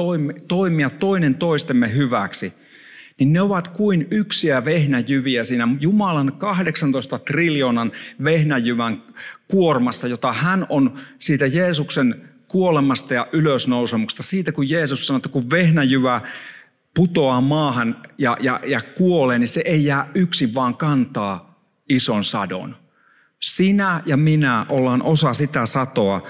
toimia 0.47 0.89
toinen 0.89 1.35
toistemme 1.35 1.93
hyväksi, 1.93 2.53
niin 3.21 3.33
ne 3.33 3.41
ovat 3.41 3.67
kuin 3.67 4.07
yksiä 4.11 4.65
vehnäjyviä 4.65 5.43
siinä 5.43 5.67
Jumalan 5.79 6.33
18 6.37 7.19
triljoonan 7.19 7.91
vehnäjyvän 8.23 9.03
kuormassa, 9.47 10.07
jota 10.07 10.33
hän 10.33 10.65
on 10.69 10.93
siitä 11.19 11.45
Jeesuksen 11.45 12.29
kuolemasta 12.47 13.13
ja 13.13 13.27
ylösnousemuksesta. 13.31 14.23
Siitä 14.23 14.51
kun 14.51 14.69
Jeesus 14.69 15.07
sanoi, 15.07 15.17
että 15.17 15.29
kun 15.29 15.49
vehnäjyvä 15.49 16.21
putoaa 16.95 17.41
maahan 17.41 17.95
ja, 18.17 18.37
ja, 18.39 18.59
ja 18.65 18.81
kuolee, 18.97 19.39
niin 19.39 19.47
se 19.47 19.61
ei 19.65 19.85
jää 19.85 20.09
yksin, 20.13 20.53
vaan 20.55 20.75
kantaa 20.75 21.63
ison 21.89 22.23
sadon. 22.23 22.75
Sinä 23.39 24.03
ja 24.05 24.17
minä 24.17 24.65
ollaan 24.69 25.03
osa 25.03 25.33
sitä 25.33 25.65
satoa, 25.65 26.27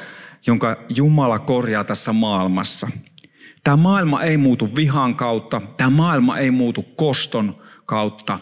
jonka 0.47 0.77
Jumala 0.89 1.39
korjaa 1.39 1.83
tässä 1.83 2.13
maailmassa. 2.13 2.87
Tämä 3.63 3.77
maailma 3.77 4.21
ei 4.21 4.37
muutu 4.37 4.75
vihan 4.75 5.15
kautta, 5.15 5.61
tämä 5.77 5.89
maailma 5.89 6.37
ei 6.37 6.51
muutu 6.51 6.83
koston 6.83 7.61
kautta. 7.85 8.39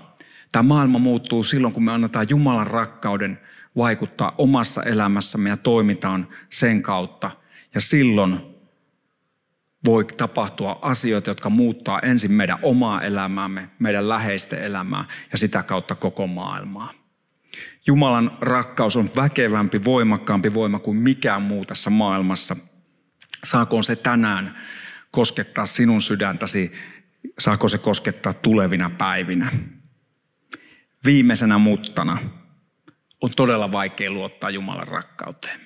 Tämä 0.51 0.63
maailma 0.63 0.99
muuttuu 0.99 1.43
silloin, 1.43 1.73
kun 1.73 1.83
me 1.83 1.91
annetaan 1.91 2.27
Jumalan 2.29 2.67
rakkauden 2.67 3.39
vaikuttaa 3.77 4.35
omassa 4.37 4.83
elämässämme 4.83 5.49
ja 5.49 5.57
toimitaan 5.57 6.27
sen 6.49 6.81
kautta. 6.81 7.31
Ja 7.73 7.81
silloin 7.81 8.39
voi 9.85 10.05
tapahtua 10.17 10.79
asioita, 10.81 11.29
jotka 11.29 11.49
muuttaa 11.49 11.99
ensin 11.99 12.31
meidän 12.31 12.59
omaa 12.61 13.01
elämäämme, 13.01 13.69
meidän 13.79 14.09
läheisten 14.09 14.63
elämää 14.63 15.05
ja 15.31 15.37
sitä 15.37 15.63
kautta 15.63 15.95
koko 15.95 16.27
maailmaa. 16.27 16.93
Jumalan 17.87 18.37
rakkaus 18.41 18.95
on 18.95 19.09
väkevämpi, 19.15 19.83
voimakkaampi 19.83 20.53
voima 20.53 20.79
kuin 20.79 20.97
mikään 20.97 21.41
muu 21.41 21.65
tässä 21.65 21.89
maailmassa. 21.89 22.55
Saakoon 23.43 23.83
se 23.83 23.95
tänään 23.95 24.57
koskettaa 25.11 25.65
sinun 25.65 26.01
sydäntäsi, 26.01 26.71
saako 27.39 27.67
se 27.67 27.77
koskettaa 27.77 28.33
tulevina 28.33 28.89
päivinä. 28.97 29.51
Viimeisenä 31.05 31.57
muttana 31.57 32.17
on 33.21 33.29
todella 33.35 33.71
vaikea 33.71 34.11
luottaa 34.11 34.49
Jumalan 34.49 34.87
rakkauteen. 34.87 35.59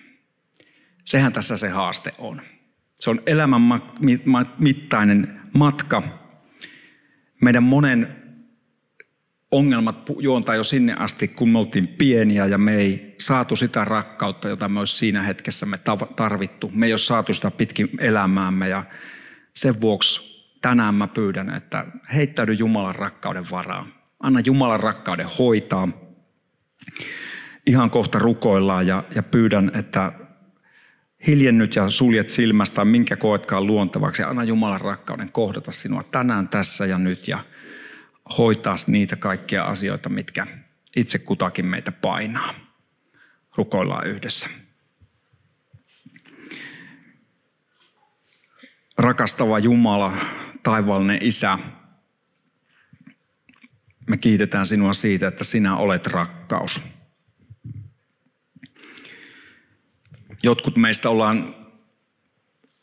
Sehän 1.05 1.33
tässä 1.33 1.57
se 1.57 1.69
haaste 1.69 2.13
on. 2.17 2.41
Se 2.95 3.09
on 3.09 3.21
elämän 3.25 3.61
mittainen 4.59 5.41
matka. 5.53 6.03
Meidän 7.41 7.63
monen 7.63 8.23
ongelmat 9.51 10.09
juontaa 10.19 10.55
jo 10.55 10.63
sinne 10.63 10.93
asti, 10.93 11.27
kun 11.27 11.49
me 11.49 11.59
oltiin 11.59 11.87
pieniä 11.87 12.45
ja 12.45 12.57
me 12.57 12.75
ei 12.75 13.15
saatu 13.19 13.55
sitä 13.55 13.85
rakkautta, 13.85 14.49
jota 14.49 14.69
me 14.69 14.79
olisi 14.79 14.97
siinä 14.97 15.23
hetkessä 15.23 15.65
me 15.65 15.79
tarvittu. 16.15 16.71
Me 16.73 16.85
ei 16.85 16.91
ole 16.91 16.97
saatu 16.97 17.33
sitä 17.33 17.51
pitkin 17.51 17.89
elämäämme 17.99 18.69
ja 18.69 18.83
sen 19.53 19.81
vuoksi 19.81 20.33
tänään 20.61 20.95
mä 20.95 21.07
pyydän, 21.07 21.49
että 21.49 21.85
heittäydy 22.13 22.53
Jumalan 22.53 22.95
rakkauden 22.95 23.45
varaan. 23.51 23.93
Anna 24.19 24.39
Jumalan 24.45 24.79
rakkauden 24.79 25.27
hoitaa. 25.39 25.87
Ihan 27.67 27.89
kohta 27.89 28.19
rukoillaan 28.19 28.87
ja, 28.87 29.03
ja 29.15 29.23
pyydän, 29.23 29.71
että 29.73 30.11
hiljennyt 31.27 31.75
ja 31.75 31.89
suljet 31.89 32.29
silmästä, 32.29 32.85
minkä 32.85 33.15
koetkaan 33.15 33.67
luontevaksi. 33.67 34.23
Anna 34.23 34.43
Jumalan 34.43 34.81
rakkauden 34.81 35.31
kohdata 35.31 35.71
sinua 35.71 36.03
tänään, 36.03 36.47
tässä 36.47 36.85
ja 36.85 36.97
nyt 36.97 37.27
ja 37.27 37.45
hoitaa 38.37 38.75
niitä 38.87 39.15
kaikkia 39.15 39.63
asioita, 39.63 40.09
mitkä 40.09 40.47
itse 40.95 41.19
kutakin 41.19 41.65
meitä 41.65 41.91
painaa. 41.91 42.53
Rukoillaan 43.55 44.07
yhdessä. 44.07 44.49
Rakastava 49.03 49.59
Jumala, 49.59 50.17
taivaallinen 50.63 51.17
Isä, 51.21 51.59
me 54.09 54.17
kiitetään 54.17 54.65
sinua 54.65 54.93
siitä, 54.93 55.27
että 55.27 55.43
sinä 55.43 55.77
olet 55.77 56.07
rakkaus. 56.07 56.81
Jotkut 60.43 60.75
meistä 60.77 61.09
ollaan 61.09 61.55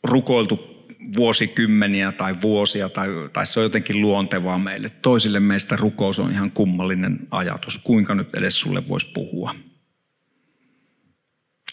rukoiltu 0.03 0.85
vuosikymmeniä 1.17 2.11
tai 2.11 2.35
vuosia, 2.41 2.89
tai, 2.89 3.07
tai 3.33 3.45
se 3.45 3.59
on 3.59 3.63
jotenkin 3.63 4.01
luontevaa 4.01 4.57
meille. 4.57 4.89
Toisille 4.89 5.39
meistä 5.39 5.75
rukous 5.75 6.19
on 6.19 6.31
ihan 6.31 6.51
kummallinen 6.51 7.19
ajatus. 7.31 7.77
Kuinka 7.77 8.15
nyt 8.15 8.35
edes 8.35 8.59
sulle 8.59 8.87
voisi 8.87 9.11
puhua? 9.13 9.55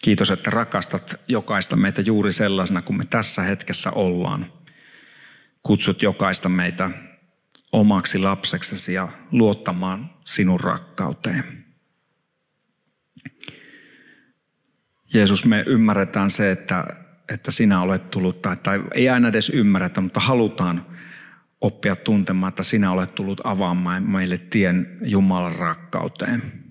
Kiitos, 0.03 0.31
että 0.31 0.51
rakastat 0.51 1.21
jokaista 1.29 1.77
meitä 1.77 2.01
juuri 2.01 2.33
sellaisena 2.33 2.83
kuin 2.83 2.97
me 2.97 3.05
tässä 3.05 3.43
hetkessä 3.43 3.91
ollaan. 3.91 4.53
Kutsut 5.63 6.03
jokaista 6.03 6.49
meitä 6.49 6.91
omaksi 7.73 8.19
lapseksesi 8.19 8.93
ja 8.93 9.09
luottamaan 9.33 10.11
sinun 10.25 10.61
rakkauteen. 10.61 11.65
Jeesus, 15.15 15.45
me 15.45 15.65
ymmärretään 15.67 16.31
se, 16.31 16.51
että, 16.51 16.85
että 17.29 17.51
sinä 17.51 17.81
olet 17.81 18.11
tullut, 18.11 18.43
tai, 18.43 18.57
tai 18.57 18.83
ei 18.95 19.09
aina 19.09 19.29
edes 19.29 19.51
ymmärretä, 19.51 20.01
mutta 20.01 20.21
halutaan 20.21 20.87
oppia 21.61 21.97
tuntemaan, 21.97 22.49
että 22.49 22.63
sinä 22.63 22.93
olet 22.93 23.15
tullut 23.15 23.41
avaamaan 23.45 24.03
meille 24.03 24.39
tien 24.39 24.99
Jumalan 25.03 25.57
rakkauteen. 25.57 26.67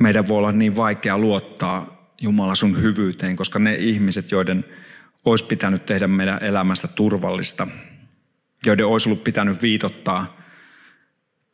Meidän 0.00 0.28
voi 0.28 0.38
olla 0.38 0.52
niin 0.52 0.76
vaikea 0.76 1.18
luottaa 1.18 1.96
Jumala 2.20 2.54
sun 2.54 2.82
hyvyyteen, 2.82 3.36
koska 3.36 3.58
ne 3.58 3.74
ihmiset, 3.74 4.30
joiden 4.30 4.64
olisi 5.24 5.44
pitänyt 5.44 5.86
tehdä 5.86 6.06
meidän 6.06 6.42
elämästä 6.42 6.88
turvallista, 6.88 7.68
joiden 8.66 8.86
olisi 8.86 9.08
ollut 9.08 9.24
pitänyt 9.24 9.62
viitottaa 9.62 10.36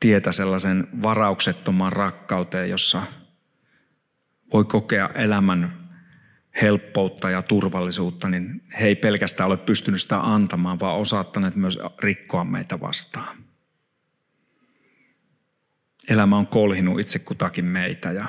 tietä 0.00 0.32
sellaisen 0.32 0.88
varauksettomaan 1.02 1.92
rakkauteen, 1.92 2.70
jossa 2.70 3.02
voi 4.52 4.64
kokea 4.64 5.10
elämän 5.14 5.82
helppoutta 6.62 7.30
ja 7.30 7.42
turvallisuutta, 7.42 8.28
niin 8.28 8.62
he 8.80 8.86
ei 8.86 8.96
pelkästään 8.96 9.46
ole 9.46 9.56
pystynyt 9.56 10.02
sitä 10.02 10.20
antamaan, 10.20 10.80
vaan 10.80 10.96
osaattaneet 10.96 11.56
myös 11.56 11.78
rikkoa 11.98 12.44
meitä 12.44 12.80
vastaan. 12.80 13.41
Elämä 16.08 16.36
on 16.36 16.46
kolhinut 16.46 17.00
itse 17.00 17.18
kutakin 17.18 17.64
meitä 17.64 18.12
ja 18.12 18.26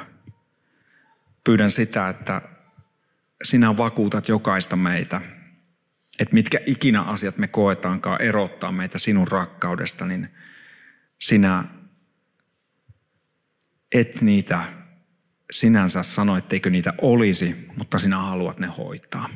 pyydän 1.43 1.71
sitä, 1.71 2.09
että 2.09 2.41
sinä 3.43 3.77
vakuutat 3.77 4.27
jokaista 4.27 4.75
meitä, 4.75 5.21
että 6.19 6.33
mitkä 6.33 6.59
ikinä 6.65 7.01
asiat 7.01 7.37
me 7.37 7.47
koetaankaan 7.47 8.21
erottaa 8.21 8.71
meitä 8.71 8.97
sinun 8.97 9.27
rakkaudesta, 9.27 10.05
niin 10.05 10.29
sinä 11.19 11.63
et 13.91 14.21
niitä 14.21 14.83
sinänsä 15.51 16.03
sano, 16.03 16.37
etteikö 16.37 16.69
niitä 16.69 16.93
olisi, 17.01 17.67
mutta 17.77 17.99
sinä 17.99 18.17
haluat 18.17 18.59
ne 18.59 18.67
hoitaa. 18.67 19.29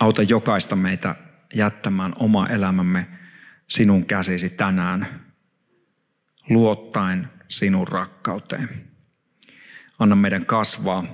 Auta 0.00 0.22
jokaista 0.22 0.76
meitä 0.76 1.14
jättämään 1.54 2.12
oma 2.18 2.48
elämämme 2.48 3.06
sinun 3.68 4.06
käsisi 4.06 4.50
tänään, 4.50 5.21
luottaen 6.50 7.28
sinun 7.48 7.88
rakkauteen. 7.88 8.88
Anna 9.98 10.16
meidän 10.16 10.46
kasvaa 10.46 11.04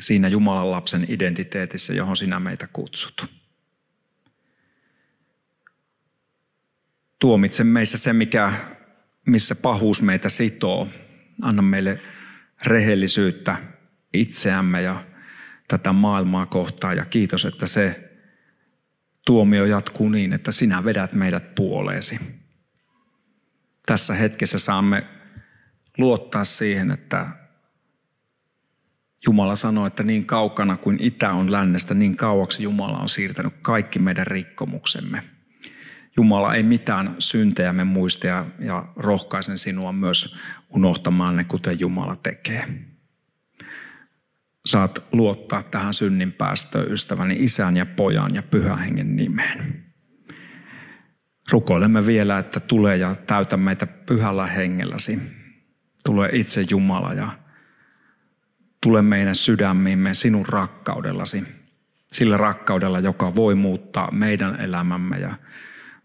siinä 0.00 0.28
Jumalan 0.28 0.70
lapsen 0.70 1.06
identiteetissä, 1.08 1.94
johon 1.94 2.16
sinä 2.16 2.40
meitä 2.40 2.68
kutsut. 2.72 3.26
Tuomitse 7.18 7.64
meissä 7.64 7.98
se, 7.98 8.12
mikä, 8.12 8.52
missä 9.26 9.54
pahuus 9.54 10.02
meitä 10.02 10.28
sitoo, 10.28 10.88
Anna 11.42 11.62
meille 11.62 12.00
rehellisyyttä 12.64 13.56
itseämme 14.12 14.82
ja 14.82 15.04
tätä 15.68 15.92
maailmaa 15.92 16.46
kohtaan. 16.46 16.96
Ja 16.96 17.04
kiitos, 17.04 17.44
että 17.44 17.66
se 17.66 18.12
tuomio 19.26 19.64
jatkuu 19.64 20.08
niin, 20.08 20.32
että 20.32 20.52
sinä 20.52 20.84
vedät 20.84 21.12
meidät 21.12 21.54
puoleesi. 21.54 22.41
Tässä 23.92 24.14
hetkessä 24.14 24.58
saamme 24.58 25.04
luottaa 25.98 26.44
siihen, 26.44 26.90
että 26.90 27.26
Jumala 29.26 29.56
sanoo, 29.56 29.86
että 29.86 30.02
niin 30.02 30.26
kaukana 30.26 30.76
kuin 30.76 30.96
itä 31.02 31.32
on 31.32 31.52
lännestä, 31.52 31.94
niin 31.94 32.16
kauaksi 32.16 32.62
Jumala 32.62 32.98
on 32.98 33.08
siirtänyt 33.08 33.54
kaikki 33.62 33.98
meidän 33.98 34.26
rikkomuksemme. 34.26 35.22
Jumala 36.16 36.54
ei 36.54 36.62
mitään 36.62 37.16
syntejämme 37.18 37.84
muista 37.84 38.26
ja, 38.26 38.46
ja 38.58 38.84
rohkaisen 38.96 39.58
sinua 39.58 39.92
myös 39.92 40.36
unohtamaan 40.70 41.36
ne, 41.36 41.44
kuten 41.44 41.80
Jumala 41.80 42.16
tekee. 42.16 42.68
Saat 44.66 45.04
luottaa 45.12 45.62
tähän 45.62 45.94
synnin 45.94 46.32
päästöön 46.32 46.92
ystäväni 46.92 47.36
isän 47.38 47.76
ja 47.76 47.86
pojan 47.86 48.34
ja 48.34 48.42
pyhän 48.42 48.78
hengen 48.78 49.16
nimeen. 49.16 49.91
Rukoilemme 51.52 52.06
vielä, 52.06 52.38
että 52.38 52.60
tule 52.60 52.96
ja 52.96 53.14
täytä 53.14 53.56
meitä 53.56 53.86
pyhällä 53.86 54.46
hengelläsi. 54.46 55.18
Tule 56.04 56.30
itse 56.32 56.64
Jumala 56.70 57.12
ja 57.12 57.38
tule 58.80 59.02
meidän 59.02 59.34
sydämiimme 59.34 60.14
sinun 60.14 60.46
rakkaudellasi. 60.46 61.44
Sillä 62.12 62.36
rakkaudella, 62.36 62.98
joka 63.00 63.34
voi 63.34 63.54
muuttaa 63.54 64.10
meidän 64.10 64.60
elämämme 64.60 65.18
ja 65.18 65.38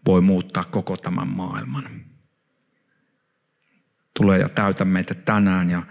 voi 0.06 0.20
muuttaa 0.20 0.64
koko 0.64 0.96
tämän 0.96 1.28
maailman. 1.28 1.84
Tule 4.16 4.38
ja 4.38 4.48
täytä 4.48 4.84
meitä 4.84 5.14
tänään 5.14 5.70
ja 5.70 5.82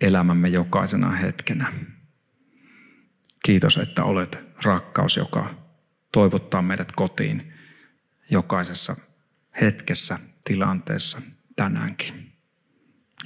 elämämme 0.00 0.48
jokaisena 0.48 1.10
hetkenä. 1.10 1.72
Kiitos, 3.44 3.76
että 3.76 4.04
olet 4.04 4.44
rakkaus, 4.64 5.16
joka 5.16 5.50
toivottaa 6.12 6.62
meidät 6.62 6.92
kotiin 6.92 7.57
jokaisessa 8.30 8.96
hetkessä, 9.60 10.18
tilanteessa, 10.44 11.22
tänäänkin. 11.56 12.32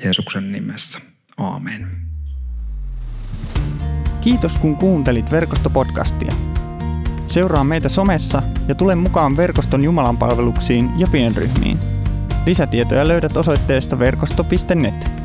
Jeesuksen 0.04 0.52
nimessä. 0.52 1.00
Aamen. 1.36 2.02
Kiitos 4.20 4.58
kun 4.58 4.76
kuuntelit 4.76 5.30
verkostopodcastia. 5.30 6.34
Seuraa 7.26 7.64
meitä 7.64 7.88
somessa 7.88 8.42
ja 8.68 8.74
tule 8.74 8.94
mukaan 8.94 9.36
verkoston 9.36 9.84
Jumalan 9.84 10.18
palveluksiin 10.18 10.90
ja 10.98 11.06
pienryhmiin. 11.06 11.78
Lisätietoja 12.46 13.08
löydät 13.08 13.36
osoitteesta 13.36 13.98
verkosto.net. 13.98 15.21